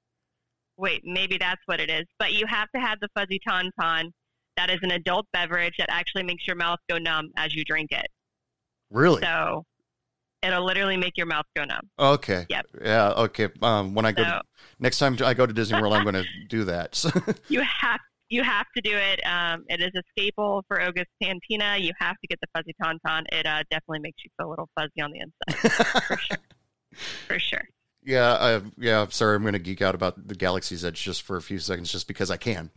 [0.77, 2.05] Wait, maybe that's what it is.
[2.19, 4.11] But you have to have the fuzzy tauntaun.
[4.55, 7.91] That is an adult beverage that actually makes your mouth go numb as you drink
[7.91, 8.07] it.
[8.89, 9.21] really?
[9.21, 9.63] So,
[10.41, 11.89] It'll literally make your mouth go numb.
[11.99, 12.45] Okay.
[12.49, 12.65] Yep.
[12.83, 13.09] Yeah.
[13.11, 13.49] Okay.
[13.61, 14.41] Um, when I go So- to,
[14.79, 16.95] next time I go to Disney World, I'm going to do that.
[16.95, 17.09] So-
[17.49, 17.99] You have
[18.29, 19.19] you have to do it.
[19.25, 21.77] Um, it is a staple for Oga's Cantina.
[21.79, 23.23] You have to get the fuzzy tauntaun.
[23.31, 26.37] It uh, definitely makes you feel a little fuzzy on the inside, for sure.
[27.27, 27.63] For sure.
[28.03, 28.33] yeah.
[28.39, 29.07] I, yeah.
[29.09, 31.91] Sorry, I'm going to geek out about the Galaxy's Edge just for a few seconds,
[31.91, 32.69] just because I can.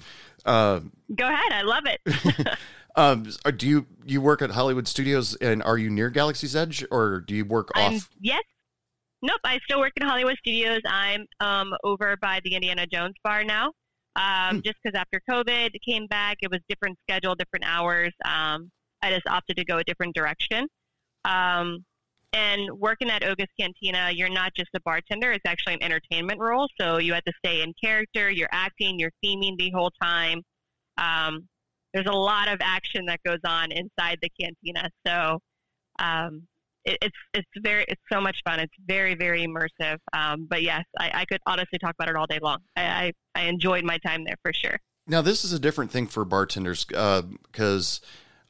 [0.47, 1.53] Um, Go ahead.
[1.53, 2.49] I love it.
[2.97, 3.27] um,
[3.57, 7.35] do you you work at Hollywood Studios, and are you near Galaxy's Edge, or do
[7.35, 8.11] you work I'm off?
[8.21, 8.43] yes.
[9.23, 9.41] Nope.
[9.45, 10.81] I still work at Hollywood Studios.
[10.87, 13.73] I'm um, over by the Indiana Jones bar now.
[14.17, 18.13] Um, Just because after COVID came back, it was different schedule, different hours.
[18.25, 20.67] Um, I just opted to go a different direction.
[21.25, 21.85] Um,
[22.35, 26.69] and working at Oga's Cantina, you're not just a bartender; it's actually an entertainment role.
[26.81, 28.31] So you have to stay in character.
[28.31, 28.99] You're acting.
[28.99, 30.43] You're theming the whole time.
[30.99, 31.49] Um,
[31.93, 34.91] there's a lot of action that goes on inside the cantina.
[35.07, 35.41] So
[35.99, 36.47] um,
[36.85, 38.61] it, it's it's very it's so much fun.
[38.61, 39.99] It's very very immersive.
[40.13, 42.59] Um, but yes, I, I could honestly talk about it all day long.
[42.77, 44.79] I, I I enjoyed my time there for sure.
[45.07, 48.01] Now, this is a different thing for bartenders because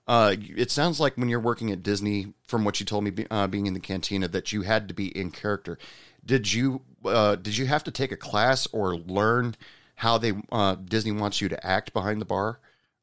[0.06, 3.46] uh, it sounds like when you're working at Disney, from what you told me, uh,
[3.46, 5.78] being in the cantina, that you had to be in character.
[6.24, 9.56] Did you uh, did you have to take a class or learn
[9.96, 12.60] how they uh, Disney wants you to act behind the bar,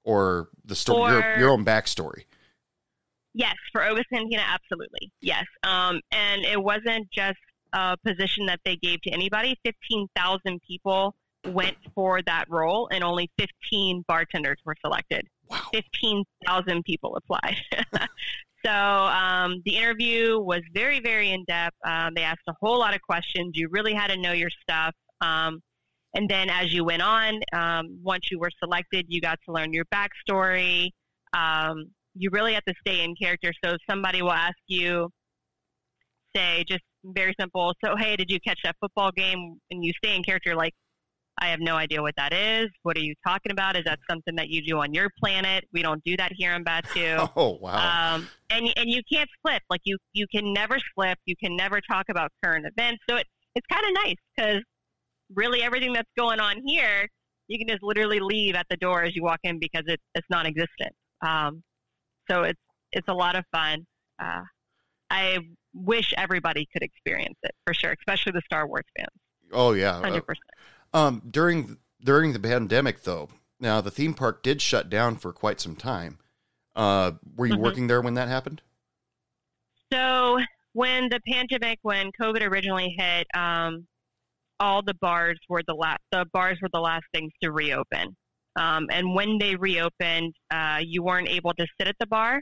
[0.09, 2.23] or the story your, Or- your own backstory?
[3.33, 5.11] Yes, for Oga's Cantina, absolutely.
[5.21, 5.45] Yes.
[5.63, 7.37] Um, and it wasn't just
[7.73, 9.55] a position that they gave to anybody.
[9.63, 15.27] 15,000 people went for that role, and only 15 bartenders were selected.
[15.47, 15.61] Wow.
[15.71, 17.57] 15,000 people applied.
[18.65, 21.77] so um, the interview was very, very in depth.
[21.85, 23.51] Um, they asked a whole lot of questions.
[23.53, 24.95] You really had to know your stuff.
[25.21, 25.61] Um,
[26.15, 29.73] and then as you went on, um, once you were selected, you got to learn
[29.73, 30.89] your backstory.
[31.33, 33.53] Um, you really have to stay in character.
[33.63, 35.09] So somebody will ask you,
[36.35, 37.73] say, just very simple.
[37.83, 39.59] So, hey, did you catch that football game?
[39.69, 40.73] And you stay in character, like,
[41.41, 42.67] I have no idea what that is.
[42.83, 43.77] What are you talking about?
[43.77, 45.63] Is that something that you do on your planet?
[45.71, 47.29] We don't do that here in Batuu.
[47.37, 48.15] Oh wow!
[48.15, 49.63] Um, and and you can't slip.
[49.69, 51.17] Like you you can never slip.
[51.25, 53.01] You can never talk about current events.
[53.09, 54.63] So it it's kind of nice because
[55.33, 57.07] really everything that's going on here,
[57.47, 60.27] you can just literally leave at the door as you walk in because it, it's
[60.29, 60.93] non-existent.
[61.21, 61.63] Um,
[62.29, 62.59] so it's
[62.91, 63.85] it's a lot of fun.
[64.21, 64.41] Uh,
[65.09, 65.39] I
[65.73, 69.09] wish everybody could experience it for sure, especially the Star Wars fans.
[69.51, 69.91] oh yeah.
[69.97, 70.43] Uh, Hundred percent.
[70.93, 75.59] Um, during during the pandemic, though, now the theme park did shut down for quite
[75.59, 76.17] some time.
[76.75, 77.59] Uh, were you Mhm.
[77.61, 78.61] working there when that happened?
[79.91, 80.39] So
[80.73, 83.87] when the pandemic, when COVID originally hit, um,
[84.59, 85.99] all the bars were the last.
[86.11, 88.15] The bars were the last things to reopen.
[88.55, 92.41] Um, and when they reopened, uh, you weren't able to sit at the bar.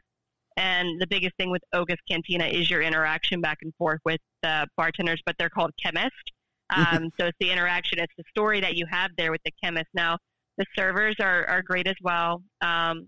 [0.58, 4.68] And the biggest thing with Oga's Cantina is your interaction back and forth with the
[4.76, 6.12] bartenders, but they're called chemists.
[6.70, 9.88] Um, so it's the interaction, it's the story that you have there with the chemist.
[9.94, 10.18] Now,
[10.58, 12.44] the servers are, are great as well.
[12.60, 13.08] Um,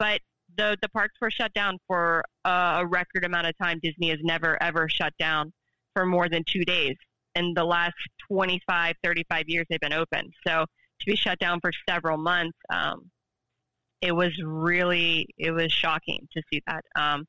[0.00, 0.20] but
[0.56, 3.78] the, the parks were shut down for a, a record amount of time.
[3.80, 5.52] Disney has never, ever shut down
[5.94, 6.96] for more than two days.
[7.34, 7.94] In the last
[8.28, 10.30] 25, 35 years, they've been open.
[10.46, 10.64] So
[11.00, 13.10] to be shut down for several months, um,
[14.00, 16.84] it was really, it was shocking to see that.
[16.96, 17.26] Um,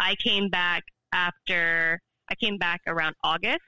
[0.00, 3.60] I came back after, I came back around August.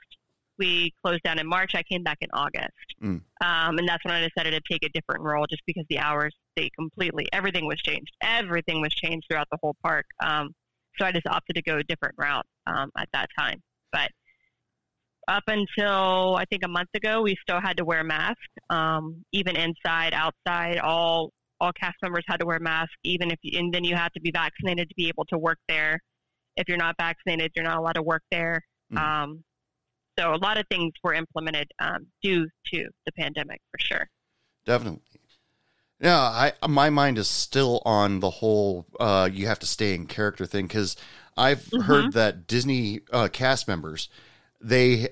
[0.59, 1.75] We closed down in March.
[1.75, 2.69] I came back in August.
[3.03, 3.23] Mm.
[3.43, 6.35] Um, and that's when I decided to take a different role just because the hours,
[6.57, 8.13] they completely, everything was changed.
[8.23, 10.05] Everything was changed throughout the whole park.
[10.23, 10.55] Um,
[10.99, 13.63] so I just opted to go a different route um, at that time.
[13.91, 14.11] But
[15.31, 19.57] up until I think a month ago, we still had to wear masks, um, even
[19.57, 20.79] inside, outside.
[20.79, 24.11] All all cast members had to wear masks, even if you, and then you have
[24.13, 26.01] to be vaccinated to be able to work there.
[26.57, 28.61] If you're not vaccinated, you're not allowed to work there.
[28.93, 28.99] Mhm.
[28.99, 29.45] Um,
[30.19, 34.09] so a lot of things were implemented um, due to the pandemic, for sure.
[34.65, 35.01] Definitely.
[36.01, 40.07] Yeah, I my mind is still on the whole uh, you have to stay in
[40.07, 40.97] character thing because
[41.37, 41.83] I've Mhm.
[41.85, 44.09] heard that Disney uh, cast members
[44.63, 45.11] they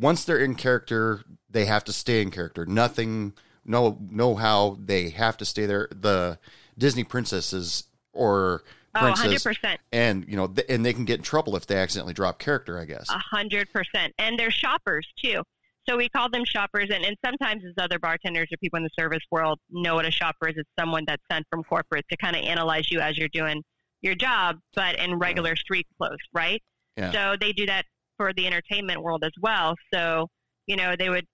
[0.00, 2.66] once they're in character they have to stay in character.
[2.66, 3.32] Nothing,
[3.64, 5.88] no, no how they have to stay there.
[5.90, 6.38] The
[6.76, 8.62] Disney princesses or
[8.94, 9.76] Oh, princess, 100%.
[9.92, 12.78] and you know, th- and they can get in trouble if they accidentally drop character.
[12.78, 13.08] I guess.
[13.10, 14.12] A hundred percent.
[14.18, 15.42] And they're shoppers too.
[15.88, 18.90] So we call them shoppers and, and sometimes as other bartenders or people in the
[18.98, 20.54] service world know what a shopper is.
[20.56, 23.62] It's someone that's sent from corporate to kind of analyze you as you're doing
[24.02, 26.62] your job, but in regular street clothes, right?
[26.96, 27.12] Yeah.
[27.12, 27.84] So they do that
[28.18, 29.74] for the entertainment world as well.
[29.94, 30.26] So,
[30.66, 31.24] you know, they would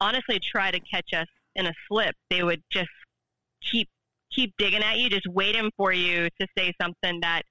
[0.00, 2.14] honestly try to catch us in a slip.
[2.28, 2.90] They would just
[3.62, 3.88] keep
[4.30, 7.42] keep digging at you, just waiting for you to say something that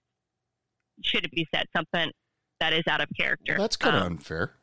[1.04, 2.12] shouldn't be said, something
[2.60, 3.54] that is out of character.
[3.54, 4.56] Well, that's kind of Um, unfair.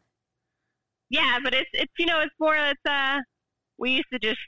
[1.11, 3.19] yeah, but it's it's you know it's more it's uh
[3.79, 4.39] we used to just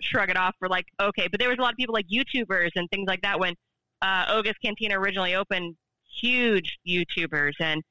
[0.00, 0.54] shrug it off.
[0.60, 3.20] We're like okay, but there was a lot of people like YouTubers and things like
[3.22, 3.54] that when
[4.00, 5.76] uh, Oga's Cantina originally opened.
[6.20, 7.82] Huge YouTubers and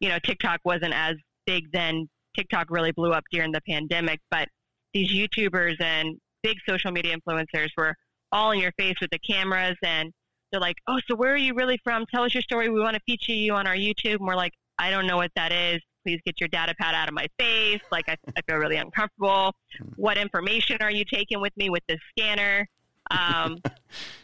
[0.00, 1.14] you know TikTok wasn't as
[1.46, 2.08] big then.
[2.36, 4.48] TikTok really blew up during the pandemic, but
[4.92, 7.94] these YouTubers and big social media influencers were
[8.30, 10.12] all in your face with the cameras and
[10.50, 12.04] they're like, "Oh, so where are you really from?
[12.06, 12.68] Tell us your story.
[12.68, 15.32] We want to feature you on our YouTube." And we're like, "I don't know what
[15.34, 15.80] that is.
[16.04, 17.80] Please get your data pad out of my face.
[17.90, 19.52] Like, I, I feel really uncomfortable.
[19.78, 19.88] Hmm.
[19.96, 22.68] What information are you taking with me with this scanner?"
[23.10, 23.58] Um,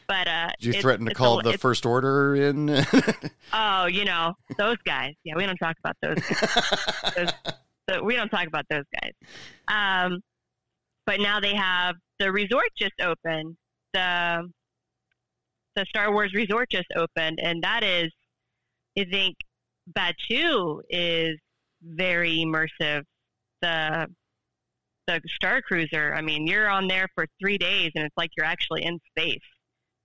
[0.06, 2.68] but uh, Did you threaten to it's a- call the first order in?
[3.54, 5.12] Oh, you know those guys.
[5.24, 6.18] Yeah, we don't talk about those.
[6.20, 7.14] Guys.
[7.16, 7.30] those
[7.90, 9.12] so we don't talk about those guys.
[9.68, 10.20] Um,
[11.06, 13.56] but now they have the resort just opened.
[13.92, 14.48] The
[15.76, 18.10] the Star Wars resort just opened, and that is,
[18.98, 19.36] I think,
[19.94, 21.38] Batuu is
[21.82, 23.02] very immersive.
[23.60, 24.06] The
[25.06, 26.14] the Star Cruiser.
[26.14, 29.40] I mean, you're on there for three days, and it's like you're actually in space.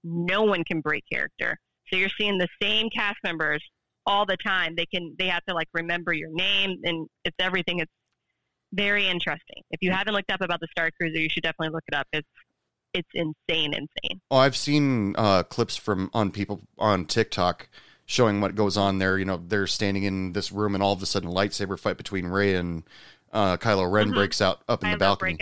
[0.03, 1.57] No one can break character.
[1.87, 3.63] So you're seeing the same cast members
[4.05, 4.75] all the time.
[4.75, 7.79] They can they have to like remember your name, and it's everything.
[7.79, 7.91] It's
[8.73, 9.63] very interesting.
[9.71, 12.07] If you haven't looked up about the Star Cruiser, you should definitely look it up.
[12.11, 12.27] It's
[12.93, 14.21] it's insane, insane.
[14.31, 17.69] Oh, I've seen uh, clips from on people on TikTok
[18.05, 19.17] showing what goes on there.
[19.17, 21.97] You know, they're standing in this room, and all of a sudden, a lightsaber fight
[21.97, 22.83] between Rey and
[23.33, 24.15] uh, Kylo Ren Mhm.
[24.15, 25.37] breaks out up in the balcony.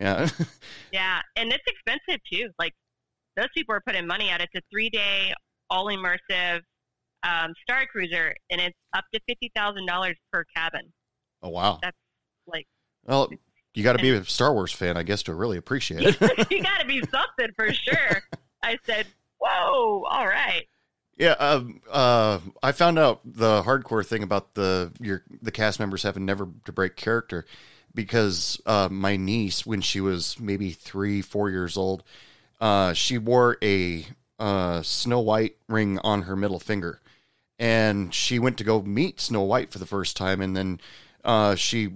[0.00, 0.28] Yeah,
[0.92, 2.50] Yeah, and it's expensive too.
[2.58, 2.72] Like
[3.36, 4.48] those people are putting money at it.
[4.52, 5.32] It's a three day,
[5.70, 6.60] all immersive
[7.24, 10.92] um, Star Cruiser, and it's up to fifty thousand dollars per cabin.
[11.42, 11.78] oh wow.
[11.82, 11.96] That's
[12.46, 12.66] like
[13.04, 13.28] Well,
[13.74, 16.50] you got to be a Star Wars fan, I guess, to really appreciate it.
[16.50, 18.22] you got to be something for sure.
[18.62, 19.06] I said,
[19.38, 20.64] "Whoa, all right."
[21.18, 26.04] Yeah, um, uh, I found out the hardcore thing about the your the cast members
[26.04, 27.44] having never to break character
[27.92, 32.04] because uh, my niece, when she was maybe three, four years old,
[32.60, 34.06] uh, she wore a
[34.38, 37.00] uh, Snow White ring on her middle finger,
[37.58, 40.80] and she went to go meet Snow White for the first time, and then
[41.24, 41.94] uh, she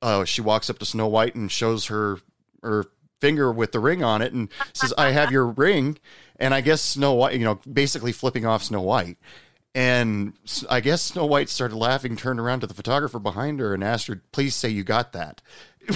[0.00, 2.18] uh, she walks up to Snow White and shows her
[2.62, 2.84] her
[3.20, 5.98] finger with the ring on it and says, "I have your ring."
[6.36, 9.18] And I guess Snow White, you know, basically flipping off Snow White.
[9.74, 10.32] And
[10.68, 14.06] I guess Snow White started laughing, turned around to the photographer behind her and asked
[14.08, 15.42] her, "Please say you got that."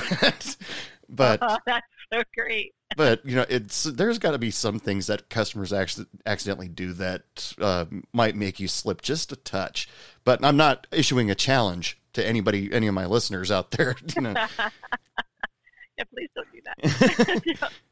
[1.09, 2.73] but Oh, that's so great.
[2.97, 6.93] but you know, it's there's got to be some things that customers actually accidentally do
[6.95, 9.89] that uh, might make you slip just a touch.
[10.25, 13.97] But I'm not issuing a challenge to anybody, any of my listeners out there.
[14.15, 14.47] You know,
[15.99, 17.71] Yeah, please don't do that.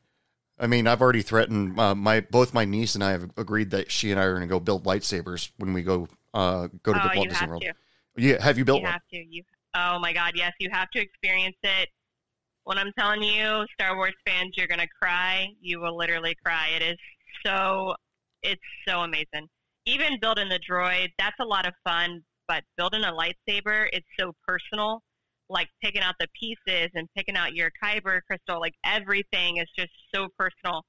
[0.59, 3.91] I mean, I've already threatened uh, my both my niece and I have agreed that
[3.91, 6.99] she and I are going to go build lightsabers when we go uh, go to
[7.01, 7.63] the oh, Walt you Disney World.
[7.63, 7.75] to.
[8.17, 8.93] Yeah, have you built you one?
[8.93, 9.17] have to.
[9.17, 9.43] You.
[9.75, 11.89] Oh my God, yes, you have to experience it.
[12.65, 15.49] When I'm telling you, Star Wars fans, you're gonna cry.
[15.61, 16.69] You will literally cry.
[16.77, 16.99] It is
[17.45, 17.95] so.
[18.43, 19.49] It's so amazing.
[19.87, 22.23] Even building the droid, that's a lot of fun.
[22.47, 25.03] But building a lightsaber, it's so personal.
[25.53, 29.93] Like picking out the pieces and picking out your kyber crystal, like everything is just
[30.15, 30.83] so personal.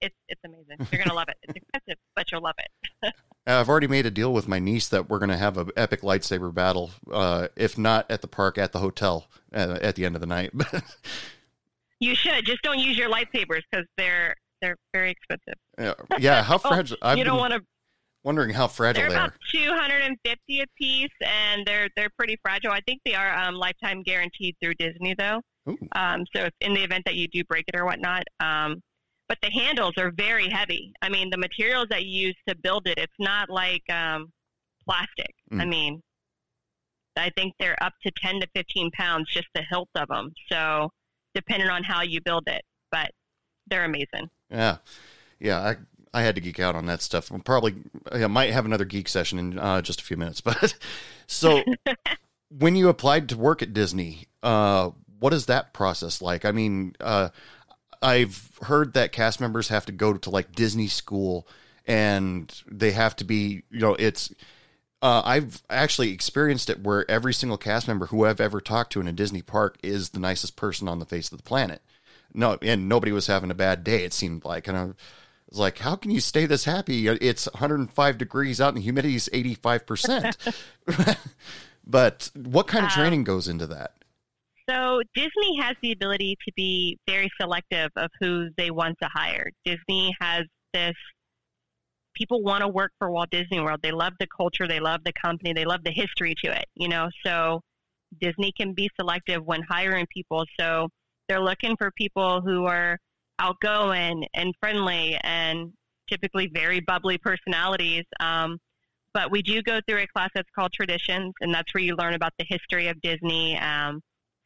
[0.00, 0.86] It's it's amazing.
[0.90, 1.36] You're gonna love it.
[1.42, 3.14] It's expensive, but you'll love it.
[3.46, 6.02] I've already made a deal with my niece that we're going to have an epic
[6.02, 6.92] lightsaber battle.
[7.10, 10.28] Uh, if not at the park, at the hotel uh, at the end of the
[10.28, 10.52] night.
[12.02, 15.54] You should just don't use your lightsabers because they're they're very expensive.
[15.78, 16.96] Yeah, yeah, how Oh, fragile?
[17.00, 17.62] I've you don't want to.
[18.24, 19.36] Wondering how fragile They're they about are.
[19.52, 22.70] two hundred and fifty a piece, and they're they're pretty fragile.
[22.72, 25.40] I think they are um, lifetime guaranteed through Disney, though.
[25.94, 28.82] Um, so if in the event that you do break it or whatnot, um,
[29.28, 30.92] but the handles are very heavy.
[31.02, 34.32] I mean, the materials that you use to build it, it's not like um,
[34.86, 35.30] plastic.
[35.52, 35.68] I Mm.
[35.68, 36.02] mean,
[37.16, 40.32] I think they're up to ten to fifteen pounds just the hilt of them.
[40.50, 40.90] So
[41.34, 43.10] depending on how you build it, but
[43.68, 44.28] they're amazing.
[44.50, 44.78] Yeah,
[45.38, 45.60] yeah.
[45.60, 45.76] I
[46.14, 47.30] I had to geek out on that stuff.
[47.30, 47.74] We'll probably
[48.10, 50.40] I might have another geek session in uh, just a few minutes.
[50.52, 50.76] But
[51.26, 51.62] so
[52.58, 56.44] when you applied to work at Disney, uh, what is that process like?
[56.44, 57.30] I mean, uh,
[58.02, 61.46] I've heard that cast members have to go to like Disney school
[61.86, 64.32] and they have to be, you know, it's.
[65.00, 69.00] Uh, I've actually experienced it where every single cast member who I've ever talked to
[69.00, 71.82] in a Disney park is the nicest person on the face of the planet.
[72.32, 74.04] No, and nobody was having a bad day.
[74.04, 74.90] It seemed like, and I
[75.52, 77.06] was like, "How can you stay this happy?
[77.08, 80.36] It's 105 degrees out, and the humidity is 85 percent."
[81.84, 83.94] But what kind of Um, training goes into that?
[84.70, 89.50] So Disney has the ability to be very selective of who they want to hire.
[89.64, 90.94] Disney has this
[92.14, 93.80] people want to work for Walt Disney World.
[93.82, 96.88] They love the culture, they love the company, they love the history to it, you
[96.88, 97.08] know.
[97.24, 97.62] So
[98.20, 100.44] Disney can be selective when hiring people.
[100.60, 100.88] So
[101.28, 102.98] they're looking for people who are
[103.42, 105.72] outgoing and friendly and
[106.08, 108.04] typically very bubbly personalities.
[108.20, 108.58] Um,
[109.14, 112.14] but we do go through a class that's called Traditions, and that's where you learn
[112.14, 114.00] about the history of Disney, um,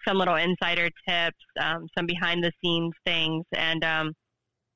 [0.07, 4.13] some little insider tips, um, some behind the scenes things, and um,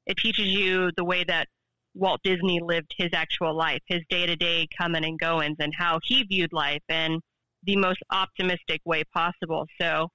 [0.07, 1.49] it teaches you the way that
[1.95, 5.99] Walt Disney lived his actual life, his day to day coming and goings, and how
[6.05, 7.21] he viewed life in
[7.65, 9.67] the most optimistic way possible.
[9.81, 10.09] So,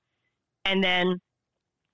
[0.64, 1.20] and then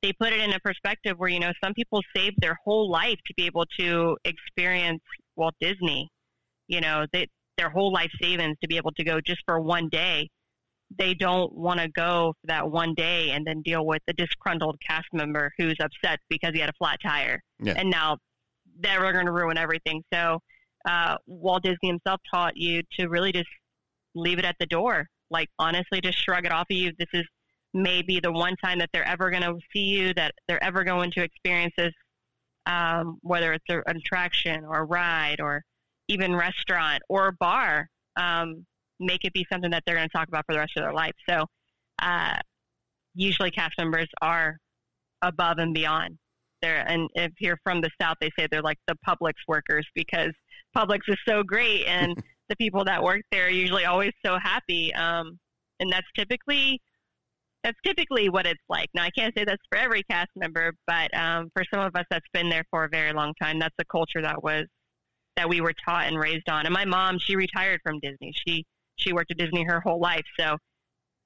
[0.01, 3.19] they put it in a perspective where, you know, some people save their whole life
[3.27, 5.01] to be able to experience
[5.35, 6.09] Walt Disney.
[6.67, 9.89] You know, they, their whole life savings to be able to go just for one
[9.89, 10.29] day.
[10.97, 14.77] They don't want to go for that one day and then deal with a disgruntled
[14.85, 17.41] cast member who's upset because he had a flat tire.
[17.59, 17.75] Yeah.
[17.77, 18.17] And now
[18.79, 20.03] they're going to ruin everything.
[20.13, 20.39] So
[20.85, 23.49] uh, Walt Disney himself taught you to really just
[24.15, 25.07] leave it at the door.
[25.29, 26.91] Like, honestly, just shrug it off of you.
[26.97, 27.25] This is
[27.73, 31.11] maybe the one time that they're ever going to see you, that they're ever going
[31.11, 31.93] to experience this,
[32.65, 35.63] um, whether it's a, an attraction or a ride or
[36.07, 37.87] even restaurant or bar.
[38.17, 38.65] Um,
[38.99, 40.93] make it be something that they're going to talk about for the rest of their
[40.93, 41.13] life.
[41.27, 41.45] So,
[42.01, 42.37] uh,
[43.15, 44.57] usually cast members are
[45.21, 46.17] above and beyond.
[46.61, 50.31] They're, and if you're from the South, they say they're like the Publix workers because
[50.75, 52.15] Publix is so great and
[52.49, 54.93] the people that work there are usually always so happy.
[54.93, 55.39] Um,
[55.79, 56.79] and that's typically
[57.63, 58.89] that's typically what it's like.
[58.93, 62.05] Now, I can't say that's for every cast member, but um, for some of us
[62.09, 64.65] that's been there for a very long time, that's a culture that was
[65.37, 66.65] that we were taught and raised on.
[66.65, 68.33] And my mom, she retired from Disney.
[68.47, 68.65] She
[68.97, 70.57] she worked at Disney her whole life, so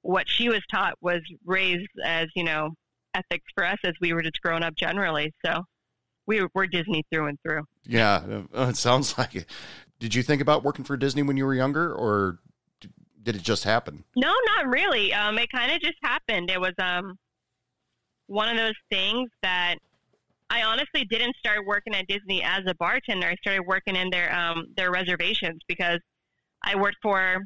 [0.02, 2.70] what she was taught was raised as you know
[3.14, 5.32] ethics for us as we were just growing up generally.
[5.44, 5.64] So
[6.26, 7.62] we we're Disney through and through.
[7.86, 9.46] Yeah, uh, it sounds like it.
[9.98, 12.38] Did you think about working for Disney when you were younger, or
[13.26, 14.04] did it just happen?
[14.14, 15.12] No, not really.
[15.12, 16.48] Um, it kind of just happened.
[16.48, 17.18] It was um,
[18.28, 19.74] one of those things that
[20.48, 23.26] I honestly didn't start working at Disney as a bartender.
[23.26, 25.98] I started working in their um, their reservations because
[26.62, 27.44] I worked for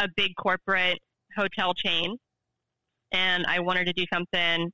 [0.00, 0.98] a big corporate
[1.36, 2.16] hotel chain,
[3.12, 4.72] and I wanted to do something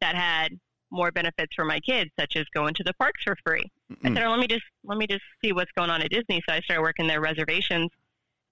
[0.00, 0.58] that had
[0.90, 3.70] more benefits for my kids, such as going to the parks for free.
[3.92, 4.08] Mm-hmm.
[4.08, 6.42] I said, oh, "Let me just let me just see what's going on at Disney."
[6.48, 7.90] So I started working their reservations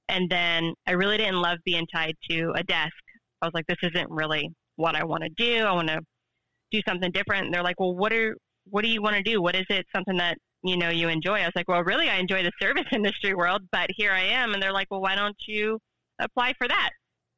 [0.08, 2.92] and then I really didn't love being tied to a desk.
[3.42, 5.64] I was like, this isn't really what I want to do.
[5.64, 6.00] I want to
[6.70, 7.46] do something different.
[7.46, 8.36] And they're like, well, what are
[8.68, 9.40] what do you want to do?
[9.40, 9.86] What is it?
[9.94, 11.40] Something that you know you enjoy?
[11.40, 14.54] I was like, well, really, I enjoy the service industry world, but here I am.
[14.54, 15.78] And they're like, well, why don't you
[16.20, 16.90] apply for that?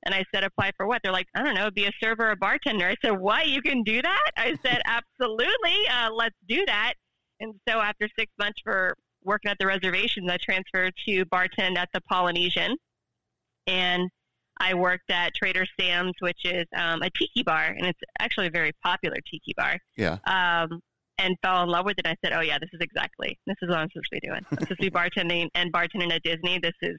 [0.07, 1.01] And I said, apply for what?
[1.03, 2.89] They're like, I don't know, be a server or bartender.
[2.89, 3.49] I said, what?
[3.49, 4.31] You can do that?
[4.37, 5.77] I said, absolutely.
[5.91, 6.95] Uh, let's do that.
[7.41, 11.89] And so after six months for working at the reservations, I transferred to bartend at
[11.93, 12.77] the Polynesian,
[13.67, 14.09] and
[14.61, 18.51] I worked at Trader Sam's, which is um, a tiki bar, and it's actually a
[18.51, 19.79] very popular tiki bar.
[19.97, 20.19] Yeah.
[20.27, 20.81] Um,
[21.21, 22.07] and fell in love with it.
[22.07, 24.41] I said, "Oh yeah, this is exactly this is what I'm supposed to be doing.
[24.51, 26.61] I'm supposed to be bartending and bartending at Disney.
[26.61, 26.97] This is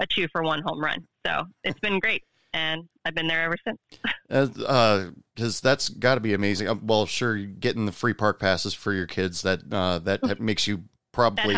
[0.00, 1.04] a two for one home run.
[1.26, 2.22] So it's been great."
[2.56, 3.78] and I've been there ever since.
[4.28, 6.68] Because uh, that's got to be amazing.
[6.68, 10.66] Uh, well, sure, getting the free park passes for your kids that uh, that makes
[10.66, 10.84] you
[11.16, 11.54] probably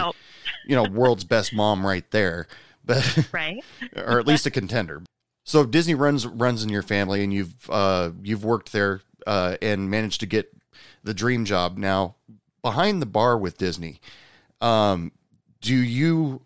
[0.67, 2.47] you know world's best mom right there
[2.85, 3.63] but right?
[3.97, 5.03] or at least a contender.
[5.45, 9.91] So disney runs runs in your family and you've uh you've worked there uh and
[9.91, 10.51] managed to get
[11.05, 12.15] the dream job now
[12.63, 14.01] behind the bar with disney
[14.61, 15.13] um
[15.61, 16.41] do you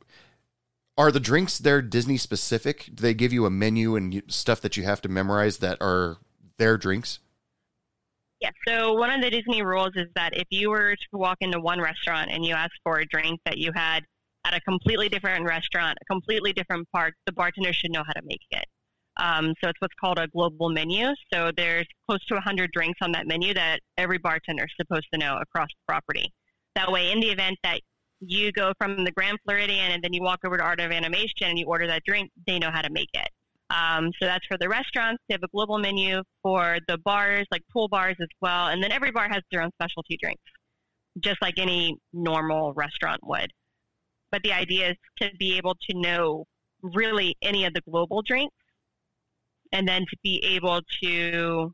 [0.99, 2.91] are the drinks there disney specific?
[2.95, 6.19] Do they give you a menu and stuff that you have to memorize that are
[6.59, 7.19] their drinks
[8.43, 8.51] yeah.
[8.67, 11.81] So one of the Disney rules is that if you were to walk into one
[11.81, 14.01] restaurant and you asked for a drink that you had
[14.45, 18.23] at a completely different restaurant, a completely different park, the bartender should know how to
[18.25, 18.65] make it.
[19.19, 21.07] Um, so it's what's called a global menu.
[21.33, 25.21] So there's close to 100 drinks on that menu that every bartender is supposed to
[25.21, 26.33] know across the property.
[26.75, 27.81] That way, in the event that
[28.19, 31.47] you go from the Grand Floridian and then you walk over to Art of Animation
[31.47, 33.29] and you order that drink, they know how to make it.
[33.71, 35.23] Um, so that's for the restaurants.
[35.29, 38.69] They have a global menu for the bars, like pool bars as well.
[38.69, 40.43] And then every bar has their own specialty drinks,
[41.21, 43.51] just like any normal restaurant would.
[44.31, 46.45] But the idea is to be able to know
[46.83, 48.55] really any of the global drinks
[49.73, 51.73] and then to be able to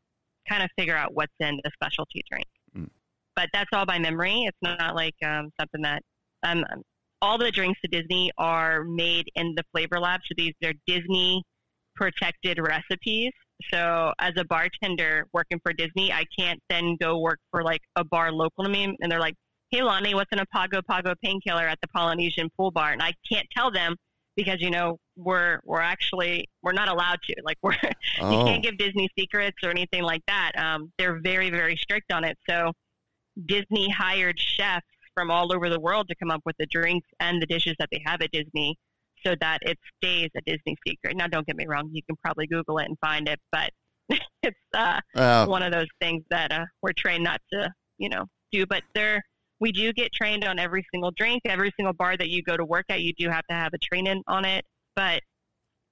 [0.48, 2.46] kind of figure out what's in the specialty drink.
[2.76, 2.90] Mm.
[3.34, 4.44] But that's all by memory.
[4.44, 6.02] It's not like um, something that
[6.44, 6.64] um,
[7.20, 10.20] all the drinks at Disney are made in the flavor lab.
[10.26, 11.42] So these are Disney
[11.98, 13.32] protected recipes.
[13.72, 18.04] So as a bartender working for Disney, I can't then go work for like a
[18.04, 19.34] bar local to me and they're like,
[19.70, 22.92] hey, Lonnie, what's an Apago Pago painkiller at the Polynesian pool bar?
[22.92, 23.96] And I can't tell them
[24.36, 27.34] because, you know, we're, we're actually, we're not allowed to.
[27.44, 27.74] Like, we're,
[28.20, 28.30] Oh.
[28.30, 30.52] you can't give Disney secrets or anything like that.
[30.56, 32.38] Um, they're very, very strict on it.
[32.48, 32.72] So
[33.46, 37.42] Disney hired chefs from all over the world to come up with the drinks and
[37.42, 38.76] the dishes that they have at Disney
[39.24, 41.16] so that it stays a Disney secret.
[41.16, 43.70] Now, don't get me wrong, you can probably Google it and find it, but
[44.42, 48.24] it's uh, Uh, one of those things that uh, we're trained not to, you know,
[48.52, 48.64] do.
[48.66, 49.22] But there,
[49.60, 52.64] we do get trained on every single drink, every single bar that you go to
[52.64, 53.00] work at.
[53.00, 54.64] You do have to have a training on it.
[54.96, 55.22] But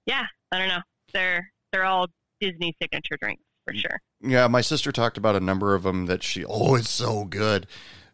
[0.07, 0.83] yeah, I don't know.
[1.12, 2.07] They're they're all
[2.41, 4.01] Disney signature drinks for sure.
[4.20, 6.45] Yeah, my sister talked about a number of them that she.
[6.45, 7.66] Oh, it's so good,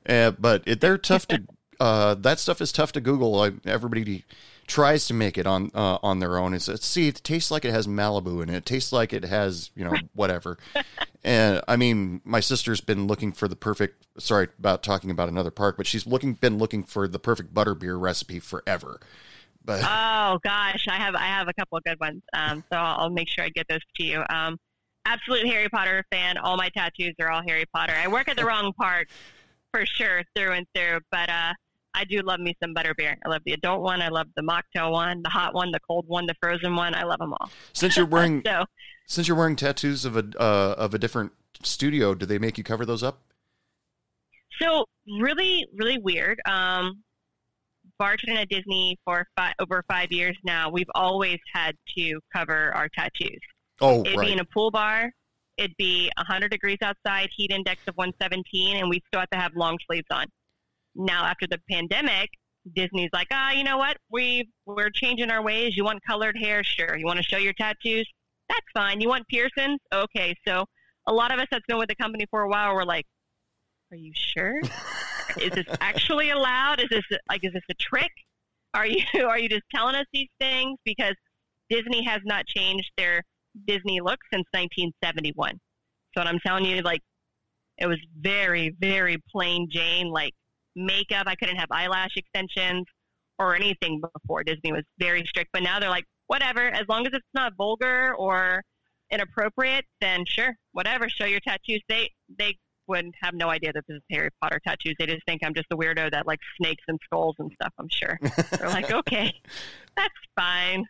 [0.08, 1.44] uh, but it, they're tough to.
[1.80, 3.32] Uh, that stuff is tough to Google.
[3.32, 4.24] Like, everybody
[4.66, 6.54] tries to make it on uh, on their own.
[6.54, 8.56] It's, it's see, it tastes like it has Malibu in it.
[8.56, 10.58] It tastes like it has you know whatever.
[11.24, 14.06] and I mean, my sister's been looking for the perfect.
[14.18, 18.00] Sorry about talking about another park, but she's looking been looking for the perfect butterbeer
[18.00, 19.00] recipe forever.
[19.64, 22.22] But Oh gosh, I have I have a couple of good ones.
[22.32, 24.22] Um, so I'll, I'll make sure I get those to you.
[24.30, 24.58] Um,
[25.04, 26.38] absolute Harry Potter fan.
[26.38, 27.94] All my tattoos are all Harry Potter.
[27.96, 29.08] I work at the wrong park
[29.72, 31.00] for sure, through and through.
[31.10, 31.52] But uh,
[31.94, 33.16] I do love me some butterbeer.
[33.24, 34.00] I love the adult one.
[34.00, 36.94] I love the mocktail one, the hot one, the cold one, the frozen one.
[36.94, 37.50] I love them all.
[37.72, 38.64] since you're wearing So
[39.06, 41.32] since you're wearing tattoos of a uh, of a different
[41.62, 43.20] studio, do they make you cover those up?
[44.60, 44.86] So
[45.20, 46.40] really, really weird.
[46.46, 47.02] Um,
[48.00, 52.88] bartending at Disney for fi- over five years now, we've always had to cover our
[52.88, 53.38] tattoos.
[53.80, 54.26] Oh, It'd right.
[54.26, 55.10] be in a pool bar.
[55.58, 59.52] It'd be 100 degrees outside, heat index of 117, and we still have to have
[59.54, 60.26] long sleeves on.
[60.94, 62.30] Now, after the pandemic,
[62.74, 63.96] Disney's like, ah, you know what?
[64.10, 65.76] We we're changing our ways.
[65.76, 66.62] You want colored hair?
[66.62, 66.96] Sure.
[66.96, 68.08] You want to show your tattoos?
[68.48, 69.00] That's fine.
[69.00, 69.80] You want piercings?
[69.92, 70.34] Okay.
[70.46, 70.64] So
[71.06, 73.06] a lot of us that's been with the company for a while, we're like,
[73.90, 74.60] are you sure?
[75.40, 76.80] is this actually allowed?
[76.80, 78.10] Is this like is this a trick?
[78.74, 81.14] Are you are you just telling us these things because
[81.68, 83.22] Disney has not changed their
[83.66, 85.52] Disney look since 1971.
[86.14, 87.00] So what I'm telling you, like,
[87.78, 90.32] it was very very plain Jane, like
[90.74, 91.24] makeup.
[91.26, 92.86] I couldn't have eyelash extensions
[93.38, 94.44] or anything before.
[94.44, 98.14] Disney was very strict, but now they're like, whatever, as long as it's not vulgar
[98.16, 98.62] or
[99.10, 101.08] inappropriate, then sure, whatever.
[101.08, 101.82] Show your tattoos.
[101.88, 102.58] They they
[102.88, 104.94] would have no idea that this is Harry Potter tattoos.
[104.98, 107.72] They just think I'm just a weirdo that likes snakes and skulls and stuff.
[107.78, 108.18] I'm sure.
[108.58, 109.32] They're like, okay,
[109.96, 110.86] that's fine.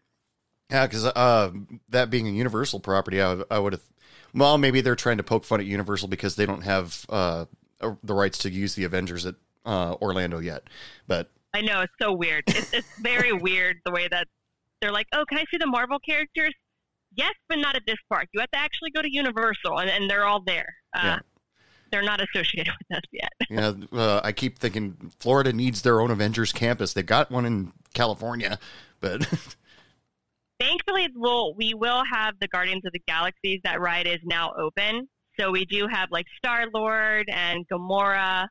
[0.70, 1.50] Yeah, because uh,
[1.90, 3.82] that being a Universal property, I, I would have.
[4.34, 7.44] Well, maybe they're trying to poke fun at Universal because they don't have uh,
[7.82, 9.34] uh, the rights to use the Avengers at
[9.64, 10.64] uh, Orlando yet.
[11.06, 12.44] But I know it's so weird.
[12.48, 14.26] It's, it's very weird the way that
[14.80, 16.54] they're like, oh, can I see the Marvel characters?
[17.14, 18.26] Yes, but not at this park.
[18.32, 20.74] You have to actually go to Universal, and, and they're all there.
[20.96, 21.18] Uh, Yeah.
[21.90, 23.32] They're not associated with us yet.
[23.50, 26.94] yeah, uh, I keep thinking Florida needs their own Avengers campus.
[26.94, 28.58] They've got one in California,
[29.00, 29.26] but
[30.60, 33.60] Thankfully, we'll, we will have the Guardians of the Galaxies.
[33.64, 35.08] That ride is now open.
[35.38, 38.46] So we do have like Star Lord and Gamora.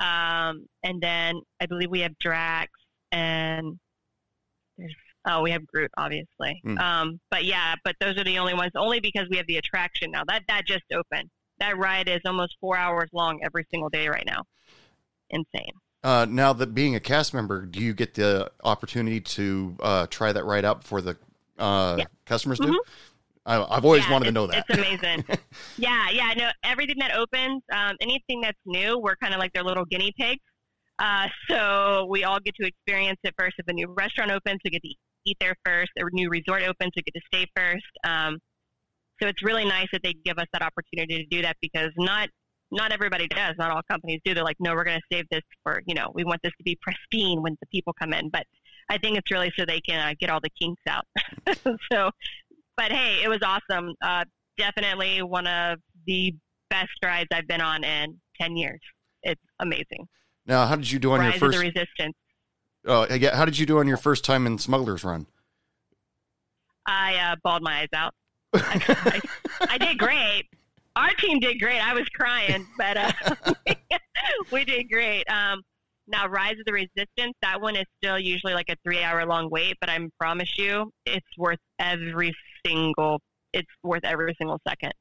[0.00, 2.70] Um, and then I believe we have Drax
[3.12, 3.78] and
[4.76, 4.94] there's,
[5.26, 6.60] oh, we have Groot, obviously.
[6.62, 6.78] Hmm.
[6.78, 10.10] Um, but yeah, but those are the only ones, only because we have the attraction
[10.10, 10.22] now.
[10.28, 11.30] That, that just opened.
[11.58, 14.42] That ride is almost four hours long every single day right now.
[15.30, 15.72] Insane.
[16.04, 20.30] uh, now that being a cast member, do you get the opportunity to uh, try
[20.32, 21.16] that ride out before the
[21.58, 22.04] uh, Yeah.
[22.26, 22.68] customers do?
[22.68, 22.76] Mhm.
[23.46, 24.64] I, I've always Yeah, wanted to know that.
[24.68, 25.24] It's amazing.
[25.78, 26.34] yeah, yeah.
[26.36, 30.12] No, everything that opens, um, anything that's new, we're kind of like their little guinea
[30.18, 30.42] pigs.
[30.98, 33.54] Uh, so we all get to experience it first.
[33.58, 34.94] If a new restaurant opens, we get to
[35.26, 35.90] eat there first.
[35.98, 37.84] A new resort opens, we get to stay first.
[38.04, 38.38] Um,
[39.22, 42.28] so it's really nice that they give us that opportunity to do that because not
[42.72, 43.54] not everybody does.
[43.58, 44.34] Not all companies do.
[44.34, 46.64] They're like, no, we're going to save this for you know, we want this to
[46.64, 48.28] be pristine when the people come in.
[48.28, 48.44] But
[48.88, 51.04] I think it's really so they can uh, get all the kinks out.
[51.92, 52.10] so,
[52.76, 53.94] but hey, it was awesome.
[54.02, 54.24] Uh,
[54.58, 56.34] definitely one of the
[56.70, 58.80] best rides I've been on in ten years.
[59.22, 60.06] It's amazing.
[60.46, 61.58] now, how did you do on Rise your of first?
[61.58, 62.14] the Resistance.
[62.86, 65.26] Uh, yeah, how did you do on your first time in Smuggler's Run?
[66.86, 68.14] I uh, bawled my eyes out.
[68.54, 69.20] I,
[69.60, 70.44] I, I did great.
[70.94, 71.80] Our team did great.
[71.80, 73.12] I was crying, but uh,
[74.52, 75.24] we did great.
[75.28, 75.62] Um,
[76.08, 79.50] now, Rise of the Resistance, that one is still usually like a three hour long
[79.50, 82.32] wait, but I promise you, it's worth every
[82.66, 83.20] single.
[83.52, 84.92] It's worth every single second.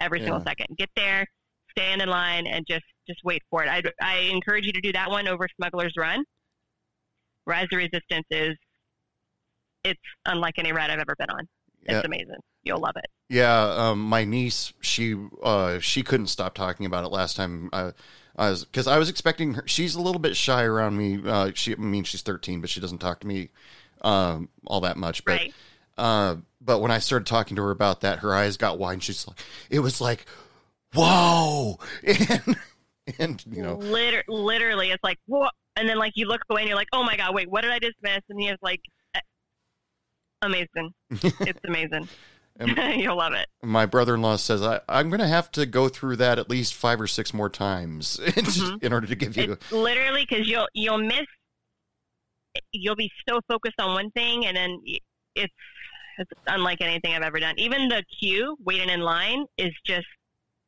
[0.00, 0.66] Every single second.
[0.76, 1.26] Get there,
[1.70, 3.68] stand in line, and just just wait for it.
[3.68, 6.24] I, I encourage you to do that one over Smuggler's Run.
[7.46, 8.56] Rise of Resistance is
[9.84, 11.48] it's unlike any ride I've ever been on.
[11.82, 12.02] It's Yeah.
[12.04, 12.36] amazing.
[12.62, 13.06] You'll love it.
[13.28, 17.70] Yeah, um, my niece, she uh, she couldn't stop talking about it last time.
[17.72, 17.92] I,
[18.36, 19.64] I was because I was expecting her.
[19.66, 21.20] She's a little bit shy around me.
[21.24, 23.50] Uh, she, I mean, she's 13, but she doesn't talk to me
[24.02, 25.24] um, all that much.
[25.24, 25.54] But Right.
[25.98, 28.94] Uh, but when I started talking to her about that, her eyes got wide.
[28.94, 29.38] And she's like,
[29.70, 30.26] it was like,
[30.94, 32.56] whoa, and
[33.18, 35.48] and you know, Liter- literally, it's like, whoa.
[35.76, 37.70] And then, like, you look away and you're like, oh my God, wait, what did
[37.70, 38.20] I just miss?
[38.28, 38.80] And you're like,
[40.42, 40.92] amazing.
[41.10, 42.08] it's amazing.
[42.98, 43.46] You'll love it.
[43.62, 47.00] my brother-in-law says I, I'm going to have to go through that at least five
[47.00, 48.82] or six more times Mhm.
[48.82, 49.52] in order to give you.
[49.52, 51.24] It's literally because you'll you'll miss.
[52.70, 54.78] You'll be so focused on one thing, and then
[55.34, 55.52] it's
[56.18, 57.54] it's unlike anything I've ever done.
[57.58, 60.06] Even the queue, waiting in line, is just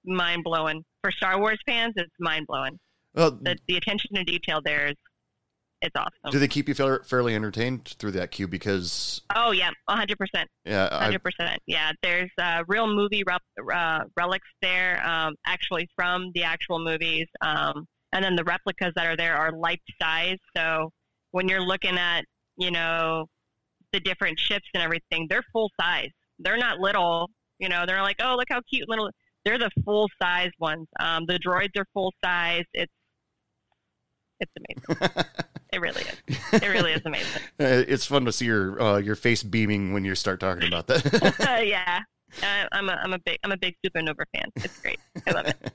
[0.05, 0.85] mind blowing.
[1.03, 2.79] For Star Wars fans, it's mind blowing.
[3.15, 4.95] Well, The the attention to detail there is
[5.83, 6.31] it's awesome.
[6.33, 8.49] do they keep you fairly entertained through that queue?
[8.49, 10.49] Because oh yeah, hundred percent.
[10.65, 11.61] yeah, Hundred percent.
[11.67, 13.43] Yeah, there's uh, real movie rep-
[13.73, 19.07] uh, relics there, um, actually from the actual movies, um, and then the replicas that
[19.07, 20.39] are there are life size.
[20.57, 20.91] So
[21.33, 22.25] when you're looking at,
[22.57, 23.27] you know,
[23.95, 26.11] the different ships and everything, they're full size.
[26.41, 27.31] They're not little.
[27.61, 29.09] You know, they're like, oh, look how cute little.
[29.45, 30.89] They're the full size ones.
[30.99, 32.65] Um, the droids are full size.
[32.75, 32.93] It's
[34.41, 35.25] it's amazing.
[35.73, 36.39] it really is.
[36.53, 37.43] It really is amazing.
[37.59, 41.47] it's fun to see your uh, your face beaming when you start talking about that.
[41.47, 42.01] Uh, yeah,
[42.43, 44.51] uh, I'm a I'm a big I'm a big Supernova fan.
[44.57, 44.99] It's great.
[45.27, 45.73] I love it.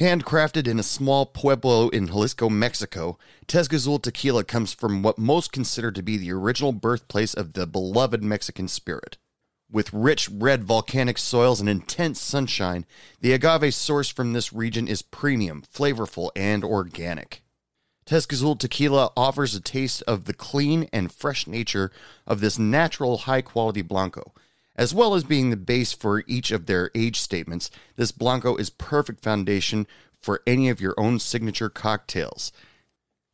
[0.00, 3.16] Handcrafted in a small pueblo in Jalisco, Mexico,
[3.46, 8.20] Tezcazul tequila comes from what most consider to be the original birthplace of the beloved
[8.20, 9.18] Mexican spirit.
[9.70, 12.86] With rich red volcanic soils and intense sunshine,
[13.20, 17.44] the agave sourced from this region is premium, flavorful, and organic.
[18.04, 21.92] Tezcazul tequila offers a taste of the clean and fresh nature
[22.26, 24.32] of this natural high quality Blanco.
[24.76, 28.70] As well as being the base for each of their age statements, this Blanco is
[28.70, 29.86] perfect foundation
[30.20, 32.50] for any of your own signature cocktails.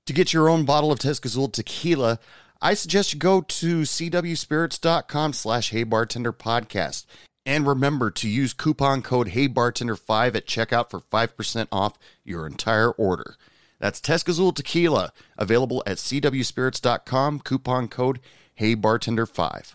[0.06, 2.18] To get your own bottle of Tezcazul tequila,
[2.60, 7.06] I suggest you go to cwspirits.com slash heybartenderpodcast.
[7.46, 13.36] And remember to use coupon code HeyBartender5 at checkout for 5% off your entire order.
[13.78, 18.20] That's Tezcazul Tequila, available at cwspirits.com, coupon code
[18.60, 19.74] HeyBartender5.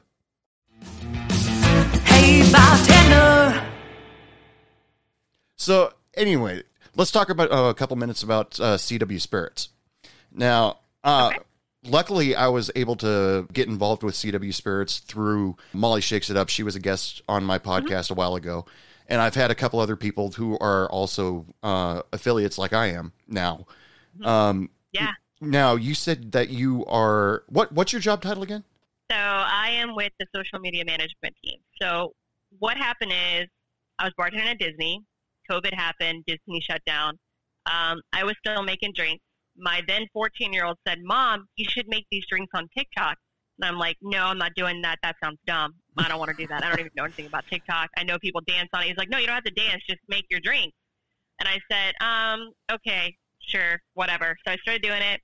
[2.56, 3.68] Bartender.
[5.58, 6.64] So, anyway,
[6.96, 9.70] let's talk about uh, a couple minutes about uh, CW Spirits.
[10.32, 11.32] Now, uh,
[11.84, 16.48] luckily, I was able to get involved with CW Spirits through Molly Shakes It Up.
[16.50, 18.66] She was a guest on my podcast a while ago.
[19.08, 23.12] And I've had a couple other people who are also uh, affiliates like I am
[23.28, 23.68] now.
[24.24, 25.12] Um, Yeah.
[25.42, 27.72] now, you said that you are what?
[27.74, 28.64] What's your job title again?
[29.12, 31.60] So I am with the social media management team.
[31.80, 32.16] So
[32.60, 33.48] what happened is
[34.00, 35.02] I was bartending at Disney.
[35.50, 36.24] COVID happened.
[36.26, 37.18] Disney shut down.
[37.66, 39.24] Um, I was still making drinks.
[39.58, 43.18] My then 14 year old said, "Mom, you should make these drinks on TikTok."
[43.58, 45.00] And I'm like, "No, I'm not doing that.
[45.02, 45.74] That sounds dumb.
[45.98, 46.64] I don't want to do that.
[46.64, 47.90] I don't even know anything about TikTok.
[47.98, 49.84] I know people dance on it." He's like, "No, you don't have to dance.
[49.88, 50.76] Just make your drinks."
[51.40, 55.22] And I said, "Um, okay, sure, whatever." So I started doing it.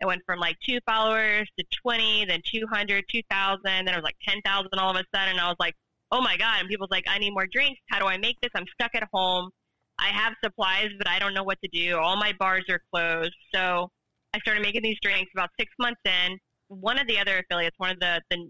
[0.00, 4.16] It went from like two followers to 20, then 200, 2,000, then it was like
[4.26, 5.38] 10,000 all of a sudden.
[5.38, 5.74] I was like,
[6.10, 6.60] oh my God.
[6.60, 7.80] And people's like, I need more drinks.
[7.90, 8.50] How do I make this?
[8.54, 9.50] I'm stuck at home.
[9.98, 11.98] I have supplies, but I don't know what to do.
[11.98, 13.34] All my bars are closed.
[13.54, 13.88] So
[14.34, 16.38] I started making these drinks about six months in.
[16.68, 18.48] One of the other affiliates, one of the, the,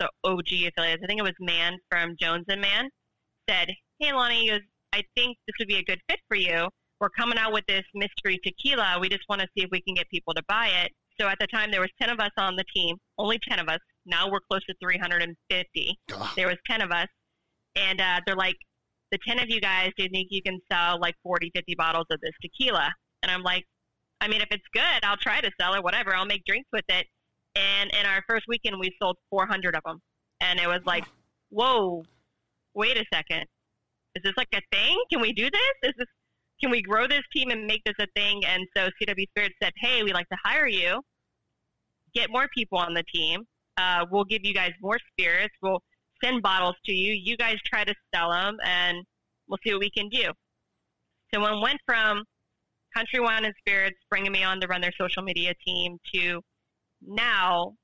[0.00, 2.88] the OG affiliates, I think it was Man from Jones and Man,
[3.48, 4.60] said, Hey, Lonnie, he goes,
[4.92, 6.68] I think this would be a good fit for you
[7.00, 8.98] we're coming out with this mystery tequila.
[9.00, 10.92] We just want to see if we can get people to buy it.
[11.20, 13.68] So at the time, there was 10 of us on the team, only 10 of
[13.68, 13.78] us.
[14.06, 15.98] Now we're close to 350.
[16.12, 16.28] Ugh.
[16.36, 17.08] There was 10 of us.
[17.74, 18.56] And uh, they're like,
[19.12, 22.06] the 10 of you guys, do you think you can sell like 40, 50 bottles
[22.10, 22.90] of this tequila?
[23.22, 23.64] And I'm like,
[24.20, 26.14] I mean, if it's good, I'll try to sell it, whatever.
[26.14, 27.06] I'll make drinks with it.
[27.54, 30.00] And in our first weekend, we sold 400 of them.
[30.40, 31.04] And it was like,
[31.50, 32.04] whoa,
[32.74, 33.44] wait a second.
[34.14, 35.02] Is this like a thing?
[35.12, 35.90] Can we do this?
[35.90, 36.08] Is this
[36.60, 38.42] can we grow this team and make this a thing?
[38.46, 41.02] And so CW Spirit said, hey, we'd like to hire you,
[42.14, 43.44] get more people on the team.
[43.76, 45.54] Uh, we'll give you guys more spirits.
[45.62, 45.82] We'll
[46.22, 47.12] send bottles to you.
[47.12, 48.98] You guys try to sell them, and
[49.48, 50.30] we'll see what we can do.
[51.32, 52.24] So when went from
[52.96, 56.40] Country Wine and Spirits bringing me on to run their social media team to
[57.02, 57.74] now,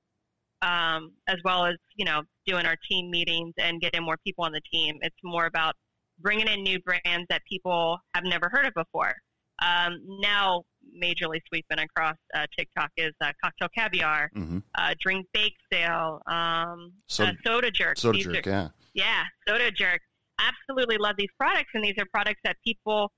[0.62, 4.52] um, as well as you know doing our team meetings and getting more people on
[4.52, 5.74] the team, it's more about
[6.20, 9.14] bringing in new brands that people have never heard of before.
[9.62, 10.62] Um, now,
[11.02, 16.92] majorly sweeping across uh, TikTok is uh, Cocktail Caviar, hmm uh, Drink Bake Sale, um,
[17.08, 17.98] Soda- uh, Soda Jerk.
[17.98, 18.68] Soda These jerk, are- yeah.
[18.94, 20.00] yeah, Soda Jerk.
[20.40, 23.10] absolutely love these products, and these are products that people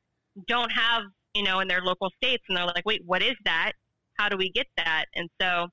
[0.49, 1.03] don't have,
[1.35, 3.73] you know, in their local states, and they're like, wait, what is that?
[4.19, 5.07] How do we get that?
[5.15, 5.69] And so,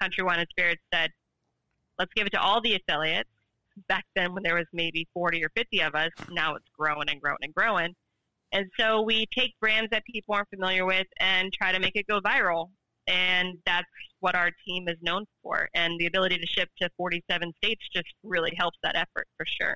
[0.00, 1.10] Country Wine and Spirits said,
[1.98, 3.28] let's give it to all the affiliates.
[3.88, 7.20] Back then, when there was maybe 40 or 50 of us, now it's growing and
[7.20, 7.94] growing and growing.
[8.52, 12.06] And so we take brands that people aren't familiar with and try to make it
[12.08, 12.70] go viral.
[13.06, 13.86] And that's
[14.20, 15.68] what our team is known for.
[15.74, 19.74] And the ability to ship to 47 states just really helps that effort for sure.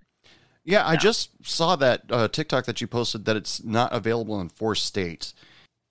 [0.64, 0.88] Yeah, so.
[0.88, 4.74] I just saw that uh, TikTok that you posted that it's not available in four
[4.74, 5.34] states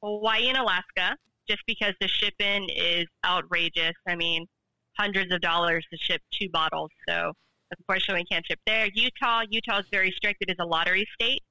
[0.03, 1.15] Hawaii and Alaska,
[1.47, 3.93] just because the shipping is outrageous.
[4.07, 4.45] I mean,
[4.97, 6.89] hundreds of dollars to ship two bottles.
[7.07, 7.31] So
[7.77, 8.89] unfortunately, we can't ship there.
[8.93, 10.41] Utah, Utah is very strict.
[10.41, 11.41] It is a lottery state.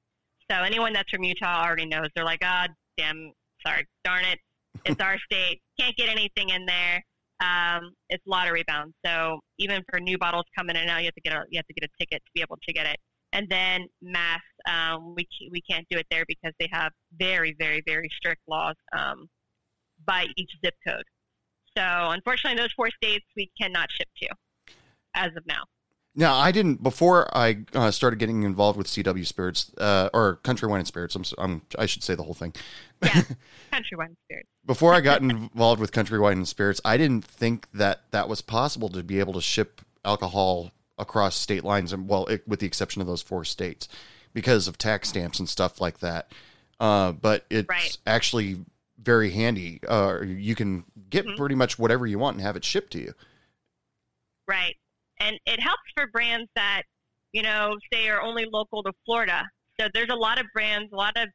[0.51, 2.07] So anyone that's from Utah already knows.
[2.15, 3.31] They're like, ah, oh, damn,
[3.65, 4.39] sorry, darn it,
[4.85, 5.61] it's our state.
[5.79, 7.03] Can't get anything in there.
[7.39, 8.93] Um, it's lottery bound.
[9.05, 11.67] So even for new bottles coming in now, you have to get a you have
[11.67, 12.97] to get a ticket to be able to get it.
[13.33, 17.81] And then mass, um, we we can't do it there because they have very very
[17.85, 19.27] very strict laws um,
[20.05, 21.03] by each zip code.
[21.75, 24.27] So unfortunately, those four states we cannot ship to
[25.15, 25.63] as of now.
[26.15, 30.67] Now, I didn't before I uh, started getting involved with CW Spirits uh, or Country
[30.67, 31.15] Wine and Spirits.
[31.15, 32.53] I'm, I'm, i should say the whole thing.
[33.01, 33.23] Yeah,
[33.71, 34.49] Country Wine and Spirits.
[34.65, 38.41] before I got involved with Country Wine and Spirits, I didn't think that that was
[38.41, 42.67] possible to be able to ship alcohol across state lines, and well, it, with the
[42.67, 43.87] exception of those four states,
[44.33, 46.31] because of tax stamps and stuff like that.
[46.79, 47.97] Uh, but it's right.
[48.05, 48.57] actually
[49.01, 49.79] very handy.
[49.87, 51.37] Uh, you can get mm-hmm.
[51.37, 53.13] pretty much whatever you want and have it shipped to you.
[54.47, 54.75] Right
[55.23, 56.83] and it helps for brands that
[57.31, 59.43] you know say are only local to Florida.
[59.79, 61.29] So there's a lot of brands, a lot of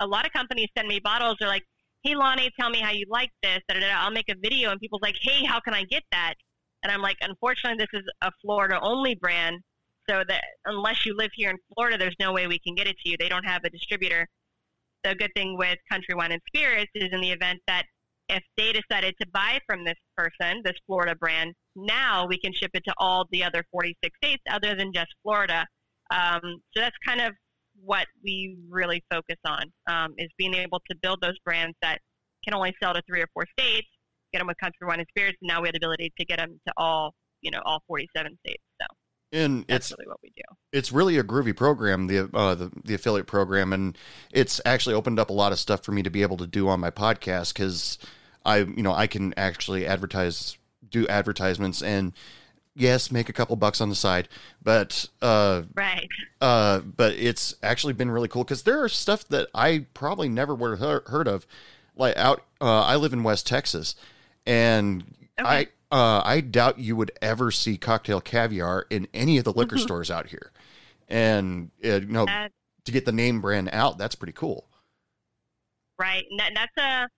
[0.00, 1.36] a lot of companies send me bottles.
[1.38, 1.64] They're like,
[2.02, 5.16] "Hey, Lonnie, tell me how you like this." I'll make a video, and people's like,
[5.20, 6.34] "Hey, how can I get that?"
[6.82, 9.60] And I'm like, "Unfortunately, this is a Florida only brand,
[10.08, 12.96] so that unless you live here in Florida, there's no way we can get it
[13.02, 13.16] to you.
[13.18, 14.28] They don't have a distributor."
[15.04, 17.84] The good thing with Country Wine and Spirits is in the event that
[18.28, 22.70] if they decided to buy from this person, this Florida brand, now we can ship
[22.74, 25.66] it to all the other 46 states other than just Florida.
[26.10, 26.40] Um,
[26.72, 27.32] so that's kind of
[27.82, 31.98] what we really focus on um, is being able to build those brands that
[32.44, 33.88] can only sell to three or four states,
[34.32, 36.38] get them with Country Wine and Spirits, and now we have the ability to get
[36.38, 38.62] them to all, you know, all 47 states.
[38.80, 38.86] So
[39.34, 40.42] and That's it's really what we do.
[40.72, 43.98] It's really a groovy program, the, uh, the the affiliate program, and
[44.32, 46.68] it's actually opened up a lot of stuff for me to be able to do
[46.68, 47.98] on my podcast because
[48.44, 50.56] I, you know, I can actually advertise,
[50.94, 52.12] do advertisements, and
[52.74, 54.28] yes, make a couple bucks on the side,
[54.62, 56.08] but uh, right,
[56.40, 60.54] uh, but it's actually been really cool because there are stuff that I probably never
[60.54, 61.46] would have heard of,
[61.96, 62.44] like out.
[62.60, 63.96] Uh, I live in West Texas,
[64.46, 65.04] and
[65.38, 65.68] okay.
[65.90, 69.76] I uh, I doubt you would ever see cocktail caviar in any of the liquor
[69.76, 69.84] mm-hmm.
[69.84, 70.52] stores out here.
[71.08, 72.48] And uh, you know, uh,
[72.84, 74.68] to get the name brand out, that's pretty cool.
[75.98, 77.08] Right, and that, that's a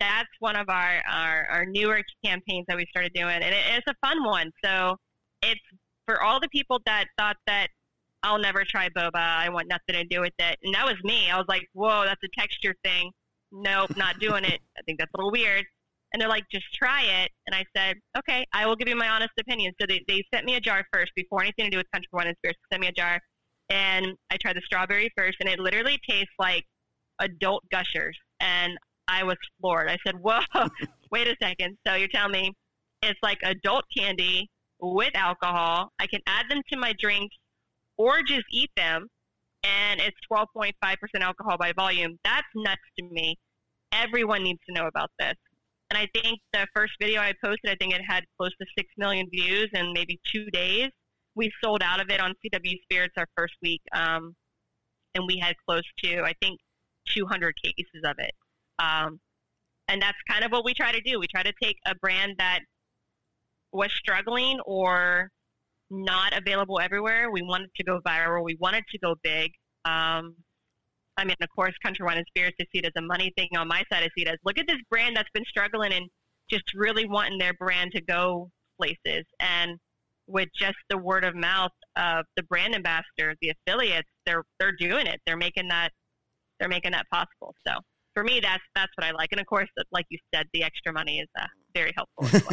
[0.00, 3.86] that's one of our, our our newer campaigns that we started doing, and it, it's
[3.88, 4.50] a fun one.
[4.64, 4.96] So
[5.42, 5.60] it's
[6.06, 7.68] for all the people that thought that
[8.22, 11.30] I'll never try boba, I want nothing to do with it, and that was me.
[11.30, 13.10] I was like, whoa, that's a texture thing.
[13.52, 14.60] Nope, not doing it.
[14.78, 15.64] I think that's a little weird.
[16.12, 17.30] And they're like, just try it.
[17.46, 19.72] And I said, okay, I will give you my honest opinion.
[19.80, 22.26] So they, they sent me a jar first before anything to do with Country Wine
[22.26, 22.58] and Spirits.
[22.70, 23.18] Sent me a jar.
[23.70, 26.64] And I tried the strawberry first, and it literally tastes like
[27.18, 28.18] adult gushers.
[28.40, 28.76] And
[29.12, 29.90] I was floored.
[29.90, 30.40] I said, whoa,
[31.10, 31.76] wait a second.
[31.86, 32.52] So you're telling me
[33.02, 34.48] it's like adult candy
[34.80, 35.90] with alcohol.
[36.00, 37.36] I can add them to my drinks
[37.98, 39.08] or just eat them.
[39.64, 40.72] And it's 12.5%
[41.20, 42.18] alcohol by volume.
[42.24, 43.36] That's nuts to me.
[43.92, 45.34] Everyone needs to know about this.
[45.90, 48.88] And I think the first video I posted, I think it had close to 6
[48.96, 50.88] million views in maybe two days.
[51.34, 53.82] We sold out of it on CW Spirits our first week.
[53.92, 54.34] Um,
[55.14, 56.58] and we had close to, I think,
[57.08, 58.32] 200 cases of it.
[58.82, 59.20] Um,
[59.88, 61.20] and that's kind of what we try to do.
[61.20, 62.60] We try to take a brand that
[63.72, 65.30] was struggling or
[65.90, 67.30] not available everywhere.
[67.30, 68.44] We wanted to go viral.
[68.44, 69.52] We wanted to go big.
[69.84, 70.36] Um,
[71.16, 73.48] I mean, of course, Country Wine and Spirits, see it as a money thing.
[73.56, 76.08] On my side, I see it as look at this brand that's been struggling and
[76.50, 79.24] just really wanting their brand to go places.
[79.40, 79.78] And
[80.26, 85.06] with just the word of mouth of the brand ambassador, the affiliates, they're they're doing
[85.06, 85.20] it.
[85.26, 85.90] They're making that
[86.58, 87.54] they're making that possible.
[87.66, 87.74] So
[88.14, 89.30] for me, that's that's what I like.
[89.32, 92.44] And of course, like you said, the extra money is uh, very helpful as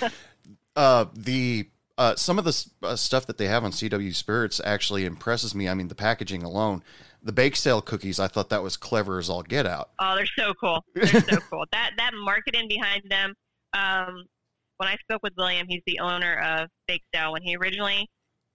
[0.00, 0.10] well.
[0.76, 5.04] uh, the uh, some of the uh, stuff that they have on CW Spirits actually
[5.04, 5.68] impresses me.
[5.68, 6.82] I mean, the packaging alone
[7.24, 9.90] the bake sale cookies, I thought that was clever as all get out.
[9.98, 10.84] Oh, they're so cool.
[10.94, 11.64] They're so cool.
[11.72, 13.34] That that marketing behind them.
[13.72, 14.24] Um,
[14.76, 17.32] when I spoke with William, he's the owner of Bake Sale.
[17.32, 18.06] When he originally,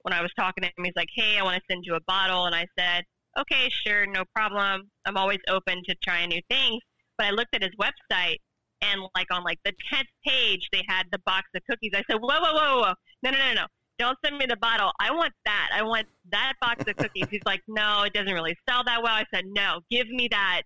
[0.04, 2.02] when I was talking to him, he's like, "Hey, I want to send you a
[2.02, 3.04] bottle," and I said,
[3.38, 4.90] "Okay, sure, no problem.
[5.06, 6.82] I'm always open to trying new things."
[7.18, 8.38] But I looked at his website,
[8.82, 11.92] and like on like the tenth page, they had the box of cookies.
[11.94, 12.94] I said, "Whoa, whoa, whoa, whoa!
[13.24, 13.66] No, no, no, no!
[13.98, 14.92] Don't send me the bottle.
[15.00, 15.70] I want that.
[15.74, 19.14] I want that box of cookies." He's like, "No, it doesn't really sell that well."
[19.14, 20.62] I said, "No, give me that.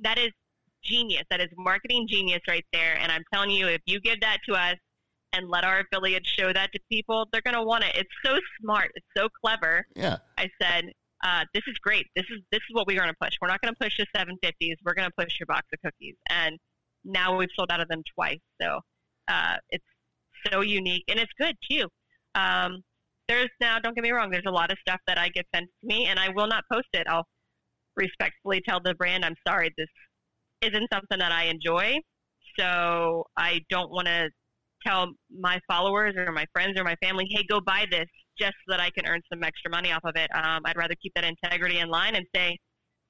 [0.00, 0.30] That is
[0.84, 1.24] genius.
[1.30, 2.96] That is marketing genius right there.
[2.98, 4.76] And I'm telling you, if you give that to us."
[5.32, 7.28] And let our affiliates show that to people.
[7.30, 7.94] They're going to want it.
[7.94, 8.92] It's so smart.
[8.94, 9.86] It's so clever.
[9.94, 10.18] Yeah.
[10.38, 10.84] I said,
[11.24, 12.06] uh, "This is great.
[12.14, 13.34] This is this is what we're going to push.
[13.40, 14.76] We're not going to push the 750s.
[14.84, 16.58] We're going to push your box of cookies." And
[17.04, 18.40] now we've sold out of them twice.
[18.60, 18.80] So
[19.28, 19.84] uh, it's
[20.50, 21.88] so unique and it's good too.
[22.34, 22.82] Um,
[23.28, 25.66] there's now, don't get me wrong, there's a lot of stuff that I get sent
[25.66, 27.06] to me, and I will not post it.
[27.08, 27.26] I'll
[27.96, 29.88] respectfully tell the brand, I'm sorry, this
[30.62, 31.96] isn't something that I enjoy.
[32.58, 34.30] So I don't want to
[34.86, 38.06] tell my followers or my friends or my family, hey, go buy this
[38.38, 40.30] just so that I can earn some extra money off of it.
[40.34, 42.58] Um, I'd rather keep that integrity in line and say,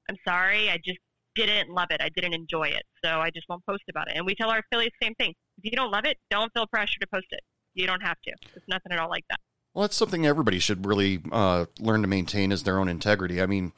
[0.09, 0.99] I'm sorry, I just
[1.35, 2.01] didn't love it.
[2.01, 2.83] I didn't enjoy it.
[3.03, 4.17] So I just won't post about it.
[4.17, 5.33] And we tell our affiliates the same thing.
[5.57, 7.41] If you don't love it, don't feel pressure to post it.
[7.73, 8.33] You don't have to.
[8.55, 9.39] It's nothing at all like that.
[9.73, 13.41] Well, that's something everybody should really uh, learn to maintain is their own integrity.
[13.41, 13.73] I mean,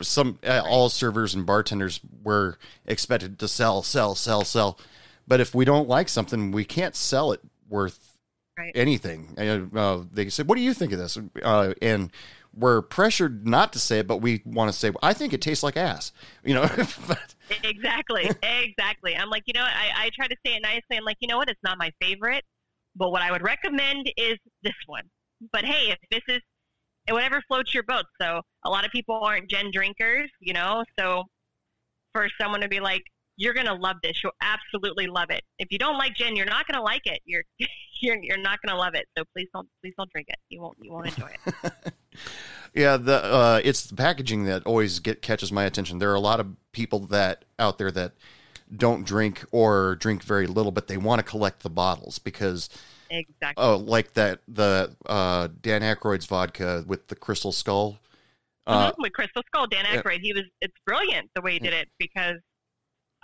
[0.00, 4.78] some uh, all servers and bartenders were expected to sell, sell, sell, sell.
[5.28, 8.13] But if we don't like something, we can't sell it worth
[8.56, 8.72] Right.
[8.74, 9.34] anything.
[9.36, 12.12] Uh, uh, they said, "What do you think of this?" Uh, and
[12.56, 15.64] we're pressured not to say it, but we want to say, "I think it tastes
[15.64, 16.12] like ass."
[16.44, 16.62] You know,
[17.08, 18.30] but Exactly.
[18.42, 19.16] exactly.
[19.16, 19.64] I'm like, you know.
[19.64, 20.96] I, I try to say it nicely.
[20.96, 21.50] I'm like, you know what?
[21.50, 22.44] It's not my favorite,
[22.96, 25.04] but what I would recommend is this one.
[25.52, 26.40] But hey, if this is
[27.12, 28.04] whatever floats your boat.
[28.20, 30.84] So a lot of people aren't gin drinkers, you know.
[30.98, 31.24] So
[32.12, 33.02] for someone to be like,
[33.36, 34.22] you're gonna love this.
[34.22, 35.42] You'll absolutely love it.
[35.58, 37.20] If you don't like gin, you're not gonna like it.
[37.24, 37.42] You're
[38.00, 39.06] you're you're not gonna love it.
[39.16, 40.36] So please don't please don't drink it.
[40.48, 41.74] You won't you won't enjoy it.
[42.74, 45.98] Yeah, the uh, it's the packaging that always get catches my attention.
[45.98, 48.14] There are a lot of people that out there that
[48.76, 52.68] don't drink or drink very little, but they want to collect the bottles because
[53.10, 53.62] Exactly.
[53.64, 58.00] oh, like that the uh, Dan Aykroyd's vodka with the crystal skull.
[58.66, 60.00] Uh, Mhm, with Crystal Skull, Dan yeah.
[60.02, 60.44] Aykroyd, he was.
[60.60, 62.38] It's brilliant the way he did it because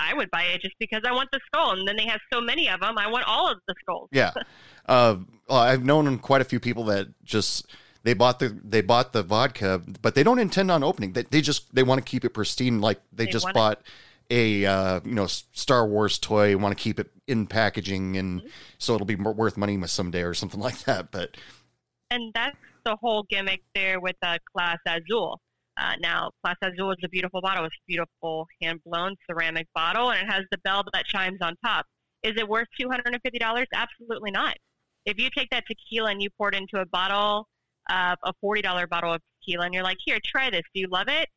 [0.01, 2.41] I would buy it just because I want the skull, and then they have so
[2.41, 2.97] many of them.
[2.99, 4.09] I want all of the skulls.
[4.13, 4.33] Yeah,
[4.87, 5.17] uh,
[5.49, 7.67] well, I've known quite a few people that just
[8.03, 11.13] they bought the they bought the vodka, but they don't intend on opening.
[11.13, 13.55] They, they just they want to keep it pristine, like they, They just it.
[13.55, 13.83] bought
[14.31, 18.49] a uh, you know Star Wars toy, want to keep it in packaging, and Mm-hmm.
[18.79, 21.11] so it'll be worth money someday or something like that.
[21.11, 21.37] But
[22.11, 25.41] and that's the whole gimmick there with uh, Clase Azul.
[25.81, 27.64] Uh, now, Clase Azul is a beautiful bottle.
[27.64, 31.57] It's a beautiful hand blown ceramic bottle, and it has the bell that chimes on
[31.64, 31.87] top.
[32.22, 33.66] Is it worth two hundred and fifty dollars?
[33.74, 34.57] Absolutely not.
[35.07, 37.47] If you take that tequila and you pour it into a bottle,
[37.89, 40.62] uh, a forty dollar bottle of tequila, and you're like, "Here, try this.
[40.74, 41.28] Do you love it?"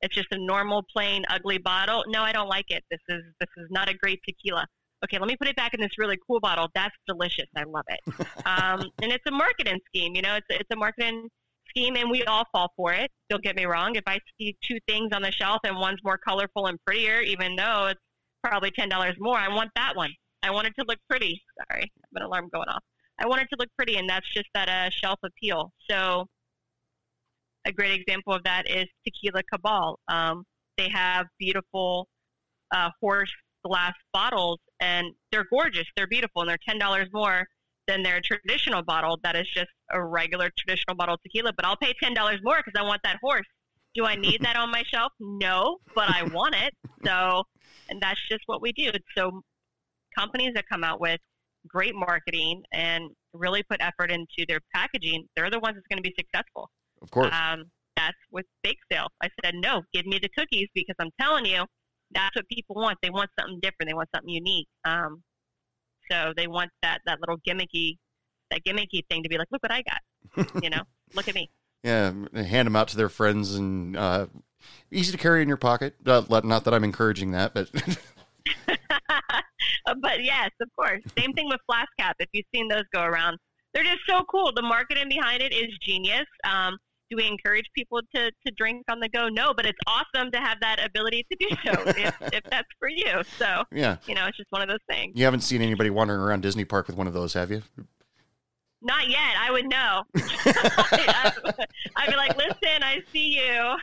[0.00, 2.02] It's just a normal, plain, ugly bottle.
[2.08, 2.82] No, I don't like it.
[2.90, 4.66] This is this is not a great tequila.
[5.04, 6.68] Okay, let me put it back in this really cool bottle.
[6.74, 7.46] That's delicious.
[7.56, 8.00] I love it.
[8.46, 10.16] um, and it's a marketing scheme.
[10.16, 11.28] You know, it's it's a marketing
[11.72, 13.10] scheme, and we all fall for it.
[13.30, 13.96] Don't get me wrong.
[13.96, 17.56] If I see two things on the shelf and one's more colorful and prettier, even
[17.56, 18.00] though it's
[18.42, 20.10] probably ten dollars more, I want that one.
[20.42, 21.40] I want it to look pretty.
[21.58, 22.82] Sorry, I have an alarm going off.
[23.18, 25.72] I want it to look pretty, and that's just that uh, shelf appeal.
[25.88, 26.26] So,
[27.64, 29.98] a great example of that is Tequila Cabal.
[30.08, 30.44] Um,
[30.76, 32.08] they have beautiful
[32.74, 33.32] uh, horse
[33.64, 35.86] glass bottles, and they're gorgeous.
[35.96, 37.46] They're beautiful, and they're ten dollars more
[37.88, 39.18] than their traditional bottle.
[39.22, 41.52] That is just a regular traditional bottle of tequila.
[41.54, 43.46] But I'll pay ten dollars more because I want that horse.
[43.94, 45.12] Do I need that on my shelf?
[45.20, 46.72] No, but I want it.
[47.04, 47.44] So,
[47.90, 48.90] and that's just what we do.
[49.16, 49.42] So,
[50.18, 51.20] companies that come out with
[51.68, 56.08] great marketing and really put effort into their packaging, they're the ones that's going to
[56.08, 56.70] be successful.
[57.02, 57.64] of course, Um,
[57.96, 59.08] that's with bake sale.
[59.22, 61.64] I said, no, give me the cookies because I'm telling you,
[62.12, 62.96] that's what people want.
[63.02, 63.88] They want something different.
[63.90, 64.68] They want something unique.
[64.86, 65.22] Um,
[66.12, 67.96] so they want that, that little gimmicky,
[68.50, 70.62] that gimmicky thing to be like, look what I got.
[70.62, 70.82] You know,
[71.14, 71.50] look at me.
[71.82, 74.26] yeah, hand them out to their friends and uh,
[74.90, 75.94] easy to carry in your pocket.
[76.04, 77.70] Uh, not that I'm encouraging that, but
[80.00, 81.00] but yes, of course.
[81.18, 82.16] Same thing with Flask Cap.
[82.18, 83.38] If you've seen those go around,
[83.74, 84.52] they're just so cool.
[84.54, 86.26] The marketing behind it is genius.
[86.44, 86.76] Um,
[87.12, 89.28] do we encourage people to, to drink on the go?
[89.28, 92.88] No, but it's awesome to have that ability to do so if, if that's for
[92.88, 93.22] you.
[93.38, 95.12] So, yeah, you know, it's just one of those things.
[95.14, 97.62] you haven't seen anybody wandering around Disney Park with one of those, have you?
[98.80, 99.36] Not yet.
[99.38, 100.02] I would know.
[101.96, 103.76] I'd be like, listen, I see you.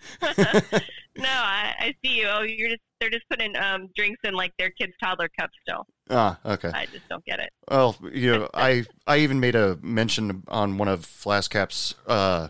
[1.22, 2.28] no, I, I see you.
[2.28, 5.86] Oh, you're just they're just putting um, drinks in like their kids' toddler cups still.
[6.10, 6.70] Ah, okay.
[6.74, 7.50] I just don't get it.
[7.72, 12.50] Well, you know, I I even made a mention on one of Flaskcap's uh,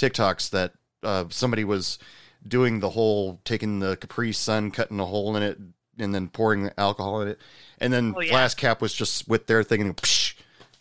[0.00, 0.72] TikToks that
[1.02, 1.98] uh, somebody was
[2.46, 5.58] doing the whole taking the Capri Sun, cutting a hole in it,
[5.98, 7.40] and then pouring alcohol in it,
[7.78, 8.30] and then Oh, yeah.
[8.30, 10.34] Flask Cap was just with their thing and psh,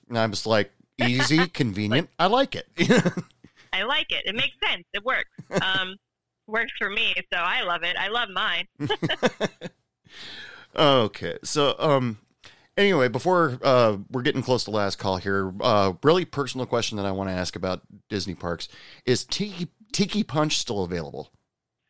[0.07, 2.09] and I was like, easy, convenient.
[2.17, 2.67] I like it.
[3.73, 4.23] I like it.
[4.25, 4.83] It makes sense.
[4.93, 5.29] It works.
[5.61, 5.95] Um,
[6.47, 7.95] works for me, so I love it.
[7.97, 8.65] I love mine.
[10.75, 12.19] Okay, so um,
[12.79, 17.05] anyway, before uh, we're getting close to last call here, uh, really personal question that
[17.05, 18.67] I want to ask about Disney parks
[19.05, 21.31] is Tiki Tiki Punch still available?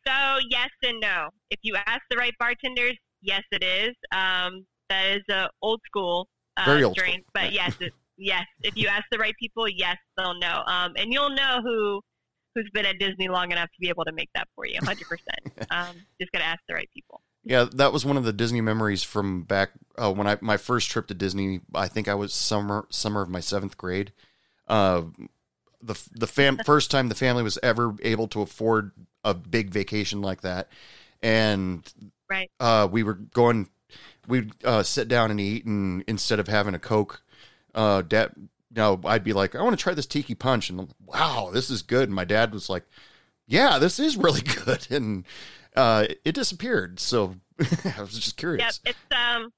[0.06, 0.12] So
[0.50, 1.28] yes and no.
[1.50, 3.94] If you ask the right bartenders, yes, it is.
[4.12, 7.30] Um, that is a old school uh, Very old drink, school.
[7.32, 8.44] but yes, it, yes.
[8.62, 10.62] If you ask the right people, yes, they'll know.
[10.66, 12.00] Um, and you'll know who
[12.54, 15.08] who's been at Disney long enough to be able to make that for you, hundred
[15.08, 15.38] percent.
[15.70, 17.20] Um, just gotta ask the right people.
[17.42, 20.90] Yeah, that was one of the Disney memories from back uh, when I my first
[20.90, 21.60] trip to Disney.
[21.74, 24.12] I think I was summer summer of my seventh grade.
[24.68, 25.04] Uh,
[25.82, 28.92] the the fam first time the family was ever able to afford
[29.24, 30.68] a big vacation like that,
[31.22, 31.90] and
[32.28, 32.50] Right.
[32.60, 33.68] uh, we were going.
[34.28, 37.22] We'd uh, sit down and eat, and instead of having a Coke,
[37.74, 38.32] uh, dad,
[38.70, 41.80] know, I'd be like, "I want to try this tiki punch," and wow, this is
[41.82, 42.04] good.
[42.08, 42.84] And my dad was like,
[43.46, 45.24] "Yeah, this is really good," and
[45.76, 47.00] uh, it disappeared.
[47.00, 47.36] So
[47.96, 48.80] I was just curious.
[48.84, 48.94] Yep.
[48.94, 49.50] It's um,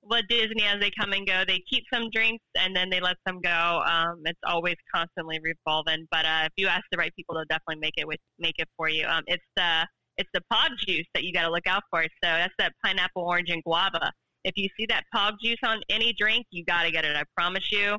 [0.00, 1.44] what Disney as they come and go.
[1.46, 3.82] They keep some drinks and then they let them go.
[3.86, 6.06] Um, it's always constantly revolving.
[6.10, 8.68] But uh, if you ask the right people, they'll definitely make it with make it
[8.76, 9.06] for you.
[9.06, 9.86] Um, it's the
[10.16, 12.02] it's the pog juice that you got to look out for.
[12.02, 14.12] So that's that pineapple, orange, and guava.
[14.44, 17.16] If you see that pog juice on any drink, you got to get it.
[17.16, 17.96] I promise you,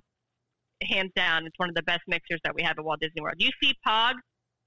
[0.83, 3.35] hands down, it's one of the best mixers that we have at Walt Disney World.
[3.39, 4.13] You see pog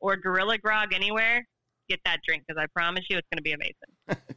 [0.01, 1.45] or Gorilla Grog anywhere,
[1.89, 4.22] get that drink because I promise you, it's going to be amazing.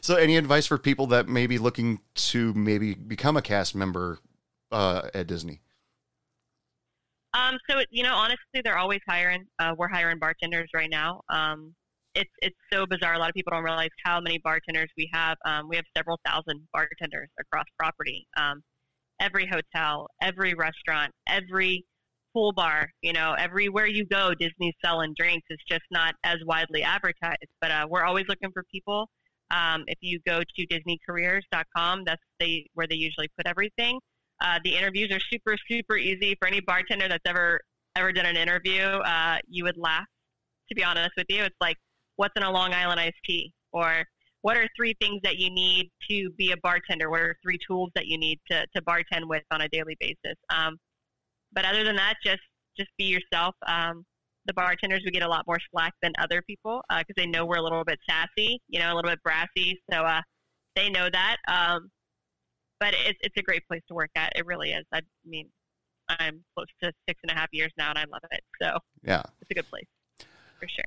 [0.00, 4.18] So, any advice for people that may be looking to maybe become a cast member
[4.70, 5.62] uh, at Disney?
[7.32, 9.46] Um, so you know, honestly, they're always hiring.
[9.58, 11.22] Uh, we're hiring bartenders right now.
[11.30, 11.74] Um,
[12.14, 13.14] it's it's so bizarre.
[13.14, 15.36] A lot of people don't realize how many bartenders we have.
[15.44, 18.26] Um, we have several thousand bartenders across property.
[18.36, 18.62] Um,
[19.20, 21.84] every hotel, every restaurant, every
[22.34, 22.90] pool bar.
[23.00, 25.46] You know, everywhere you go, Disney's selling drinks.
[25.48, 27.38] It's just not as widely advertised.
[27.60, 29.08] But uh, we're always looking for people.
[29.50, 33.98] Um, if you go to DisneyCareers.com, that's they where they usually put everything.
[34.42, 37.60] Uh, the interviews are super, super easy for any bartender that's ever
[37.96, 38.82] ever done an interview.
[38.82, 40.06] Uh, you would laugh,
[40.68, 41.44] to be honest with you.
[41.44, 41.76] It's like,
[42.16, 44.04] what's in a Long Island iced tea, or
[44.42, 47.08] what are three things that you need to be a bartender?
[47.08, 50.36] What are three tools that you need to to bartend with on a daily basis?
[50.50, 50.78] Um,
[51.54, 52.42] but other than that, just
[52.76, 53.54] just be yourself.
[53.66, 54.04] Um,
[54.46, 57.56] the bartenders we get a lot more slack than other people because they know we're
[57.56, 59.80] a little bit sassy, you know, a little bit brassy.
[59.90, 60.20] So uh,
[60.76, 61.36] they know that.
[61.48, 61.90] Um,
[62.80, 64.32] but it's it's a great place to work at.
[64.36, 64.84] It really is.
[64.92, 65.48] I mean,
[66.08, 68.40] I'm close to six and a half years now, and I love it.
[68.60, 69.22] So Yeah.
[69.40, 69.86] it's a good place
[70.60, 70.84] for sure.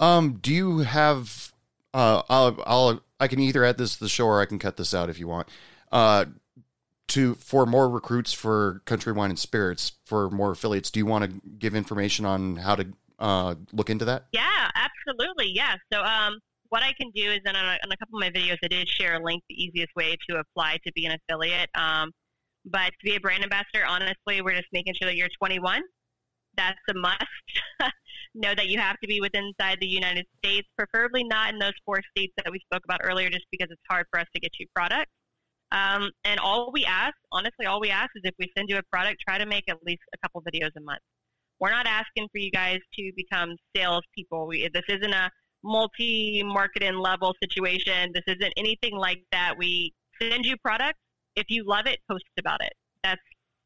[0.00, 1.52] Um, do you have
[1.92, 4.76] uh I'll I'll I can either add this to the show or I can cut
[4.76, 5.48] this out if you want.
[5.90, 6.26] Uh
[7.08, 11.24] to for more recruits for Country Wine and Spirits for more affiliates, do you want
[11.24, 12.86] to give information on how to
[13.18, 14.26] uh look into that?
[14.32, 15.50] Yeah, absolutely.
[15.50, 15.76] Yeah.
[15.92, 16.38] So, um,
[16.70, 18.68] what I can do is, then on a, on a couple of my videos, I
[18.68, 21.70] did share a link, the easiest way to apply to be an affiliate.
[21.76, 22.10] Um,
[22.64, 25.82] but to be a brand ambassador, honestly, we're just making sure that you're 21.
[26.56, 27.22] That's a must.
[28.34, 31.72] know that you have to be within inside the United States, preferably not in those
[31.84, 34.52] four states that we spoke about earlier, just because it's hard for us to get
[34.58, 35.06] you product.
[35.72, 38.82] Um, and all we ask, honestly, all we ask is if we send you a
[38.92, 41.00] product, try to make at least a couple videos a month.
[41.60, 44.46] We're not asking for you guys to become salespeople.
[44.46, 45.30] We, this isn't a
[45.62, 48.12] multi-marketing level situation.
[48.12, 49.54] This isn't anything like that.
[49.58, 50.98] We send you products.
[51.36, 52.72] If you love it, post about it.
[53.02, 53.20] That's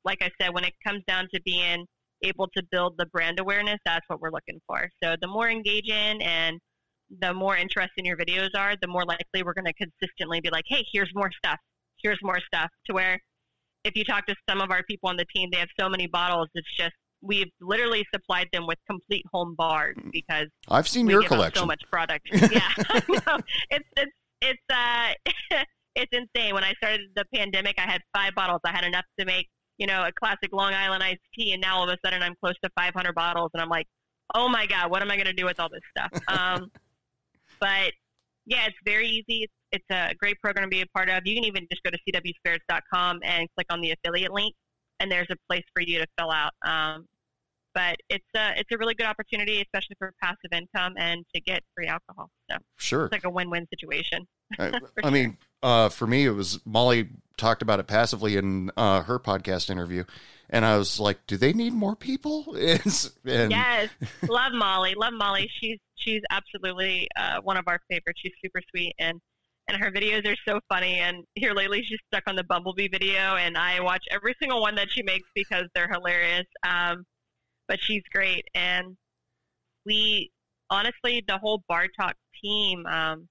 [0.05, 1.85] like I said, when it comes down to being
[2.23, 4.89] able to build the brand awareness, that's what we're looking for.
[5.03, 6.59] So the more engaging and
[7.21, 10.65] the more interesting your videos are, the more likely we're going to consistently be like,
[10.69, 11.59] hey, here's more stuff.
[12.03, 12.71] Here's more stuff.
[12.87, 13.21] To where
[13.85, 16.07] if you talk to some of our people on the team, they have so many
[16.07, 16.49] bottles.
[16.55, 21.23] It's just we've literally supplied them with complete home bars because I've seen we your
[21.23, 21.63] collection.
[21.63, 22.29] so much product.
[22.33, 22.71] yeah,
[23.71, 25.13] it's it's it's uh
[25.95, 26.55] it's insane.
[26.55, 28.61] When I started the pandemic, I had five bottles.
[28.65, 31.79] I had enough to make you know a classic Long Island iced tea, and now
[31.79, 33.87] all of a sudden I'm close to 500 bottles, and I'm like,
[34.35, 36.23] oh my god, what am I going to do with all this stuff?
[36.29, 36.71] Um,
[37.61, 37.93] but
[38.49, 39.45] yeah, it's very easy.
[39.45, 41.27] It's, it's a great program to be a part of.
[41.27, 44.55] You can even just go to cwspirits.com and click on the affiliate link,
[44.99, 46.53] and there's a place for you to fill out.
[46.67, 47.07] Um,
[47.75, 51.63] but it's a it's a really good opportunity, especially for passive income and to get
[51.77, 52.31] free alcohol.
[52.51, 53.05] So Sure.
[53.05, 54.27] it's like a win-win situation.
[54.59, 59.03] I, I mean, uh, for me, it was Molly talked about it passively in uh,
[59.03, 60.05] her podcast interview,
[60.51, 63.91] and I was like, "Do they need more people?" And yes,
[64.29, 64.95] love Molly.
[64.95, 65.51] Love Molly.
[65.61, 68.21] She's she's absolutely uh, one of our favorites.
[68.23, 69.21] She's super sweet and
[69.69, 70.95] and her videos are so funny.
[70.99, 74.75] And here lately, she's stuck on the Bumblebee video, and I watch every single one
[74.77, 76.47] that she makes because they're hilarious.
[76.67, 77.05] Um,
[77.69, 78.97] but she's great, and
[79.85, 80.31] we
[80.71, 82.87] honestly, the whole Bar Talk team.
[82.87, 83.29] Um,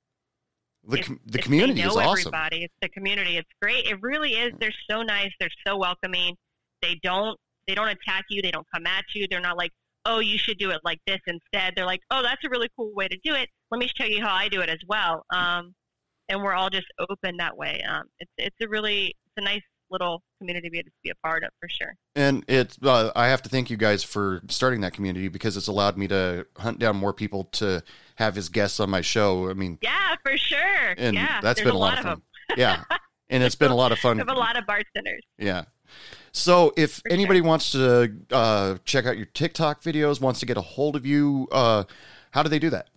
[0.87, 2.33] the if- com- the community is awesome.
[2.33, 3.37] Everybody, it's the community.
[3.37, 3.85] It's great.
[3.85, 4.53] It really is.
[4.59, 5.31] They're so nice.
[5.39, 6.35] They're so welcoming.
[6.81, 8.41] They don't they don't attack you.
[8.41, 9.27] They don't come at you.
[9.29, 9.71] They're not like,
[10.05, 11.73] oh, you should do it like this instead.
[11.75, 13.49] They're like, oh, that's a really cool way to do it.
[13.71, 15.25] Let me show you how I do it as well.
[15.33, 15.73] Um,
[16.29, 17.81] and we're all just open that way.
[17.89, 21.15] Um, it's it's a really it's a nice little community to be, to be a
[21.25, 21.93] part of for sure.
[22.15, 25.67] And it's uh, I have to thank you guys for starting that community because it's
[25.67, 27.81] allowed me to hunt down more people to
[28.15, 29.49] have as guests on my show.
[29.49, 30.93] I mean, Yeah, for sure.
[30.97, 32.21] and yeah, that's been a lot, lot of fun.
[32.57, 32.83] yeah,
[33.29, 34.17] and it's been a lot of fun.
[34.17, 35.23] We have a lot of bartenders.
[35.37, 35.65] Yeah.
[36.31, 40.57] So if For anybody wants to uh, check out your TikTok videos, wants to get
[40.57, 41.85] a hold of you, uh,
[42.31, 42.89] how do they do that?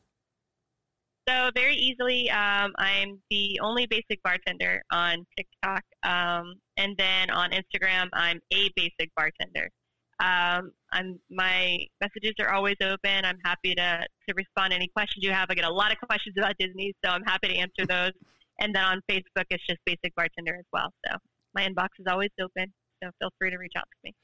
[1.29, 7.51] So very easily, um, I'm the only basic bartender on TikTok, um, and then on
[7.53, 9.71] Instagram, I'm a basic bartender.
[10.19, 13.25] Um, I'm my messages are always open.
[13.25, 15.47] I'm happy to to respond to any questions you have.
[15.51, 18.13] I get a lot of questions about Disney, so I'm happy to answer those.
[18.61, 20.93] And then on Facebook, it's just basic bartender as well.
[21.07, 21.17] So
[21.55, 22.73] my inbox is always open.
[23.03, 24.15] So feel free to reach out to me.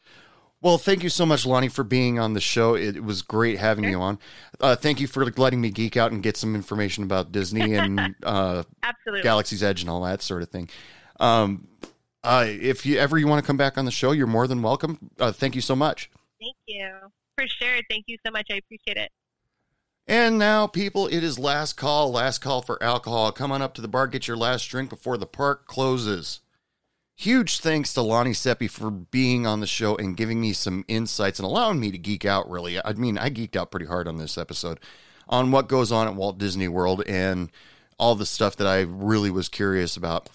[0.63, 2.75] Well, thank you so much, Lonnie, for being on the show.
[2.75, 3.91] It, was great having Sure.
[3.91, 4.19] you on.
[4.59, 8.15] Uh, thank you for letting me geek out and get some information about Disney and
[8.23, 9.23] uh, Absolutely.
[9.23, 10.69] Galaxy's Edge and all that sort of thing.
[11.21, 11.69] Um,
[12.25, 14.63] uh, if you ever you want to come back on the show, you're more than
[14.63, 14.99] welcome.
[15.21, 16.11] Uh, thank you so much.
[16.41, 16.91] Thank you
[17.39, 17.79] for sure.
[17.91, 18.47] Thank you so much.
[18.51, 19.11] I appreciate it.
[20.09, 23.33] And now, people, it is last call, last call for alcohol.
[23.33, 26.41] Come on up to the bar, get your last drink before the park closes.
[27.17, 31.39] Huge thanks to Lonnie Seppi for being on the show and giving me some insights
[31.39, 32.79] and allowing me to geek out, really.
[32.85, 34.79] I mean, I geeked out pretty hard on this episode
[35.29, 37.51] on what goes on at Walt Disney World and
[37.99, 40.29] all the stuff that I really was curious about.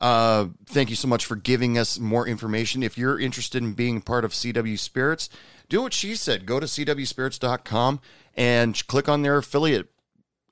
[0.00, 2.82] Uh, thank you so much for giving us more information.
[2.82, 5.28] If you're interested in being part of CW Spirits,
[5.68, 6.46] do what she said.
[6.46, 8.00] Go to cwspirits.com
[8.36, 9.88] and click on their affiliate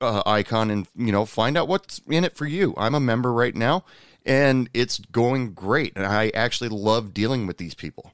[0.01, 2.73] uh, icon and you know find out what's in it for you.
[2.77, 3.85] I'm a member right now,
[4.25, 5.93] and it's going great.
[5.95, 8.13] And I actually love dealing with these people.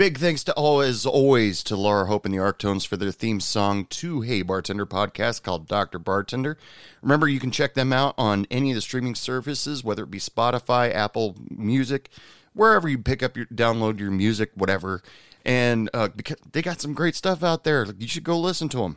[0.00, 3.38] Big thanks to all, as always, to Laura Hope and the Arctones for their theme
[3.38, 5.98] song to Hey Bartender podcast called Dr.
[5.98, 6.56] Bartender.
[7.02, 10.18] Remember, you can check them out on any of the streaming services, whether it be
[10.18, 12.08] Spotify, Apple Music,
[12.54, 15.02] wherever you pick up your download your music, whatever.
[15.44, 18.78] And uh, because they got some great stuff out there, you should go listen to
[18.78, 18.96] them.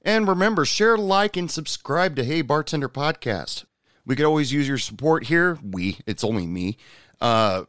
[0.00, 3.66] And remember, share, like, and subscribe to Hey Bartender Podcast.
[4.06, 5.58] We could always use your support here.
[5.62, 6.78] We, it's only me.
[7.20, 7.64] Uh,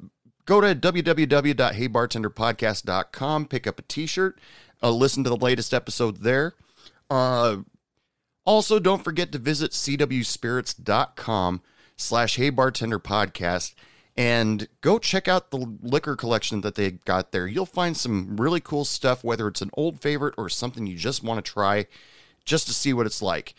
[0.49, 4.39] go to www.heybartenderpodcast.com, pick up a t-shirt,
[4.81, 6.55] uh, listen to the latest episode there.
[7.07, 7.57] Uh,
[8.45, 11.61] also, don't forget to visit cwspirits.com
[11.95, 13.75] slash Hey Podcast
[14.17, 17.45] and go check out the liquor collection that they got there.
[17.45, 21.23] You'll find some really cool stuff, whether it's an old favorite or something you just
[21.23, 21.85] want to try
[22.43, 23.53] just to see what it's like.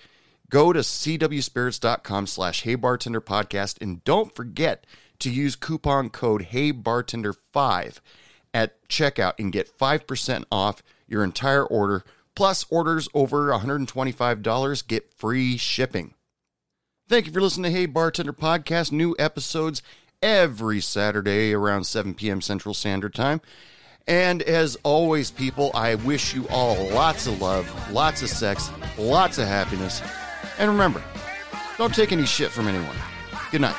[0.49, 4.85] Go to cwspirits.com slash Hey Podcast and don't forget
[5.21, 8.01] to use coupon code Hey Bartender 5
[8.53, 12.05] at checkout and get 5% off your entire order.
[12.35, 16.15] Plus, orders over $125 get free shipping.
[17.09, 18.93] Thank you for listening to Hey Bartender Podcast.
[18.93, 19.83] New episodes
[20.23, 22.41] every Saturday around 7 p.m.
[22.41, 23.41] Central Standard Time.
[24.07, 29.39] And as always, people, I wish you all lots of love, lots of sex, lots
[29.39, 30.03] of happiness.
[30.59, 31.03] And remember,
[31.79, 32.97] don't take any shit from anyone.
[33.51, 33.77] Good night.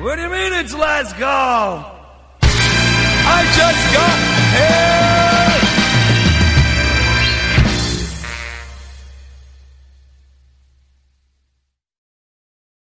[0.00, 1.92] What do you mean it's last call?
[2.40, 4.18] I just got
[4.54, 5.47] here!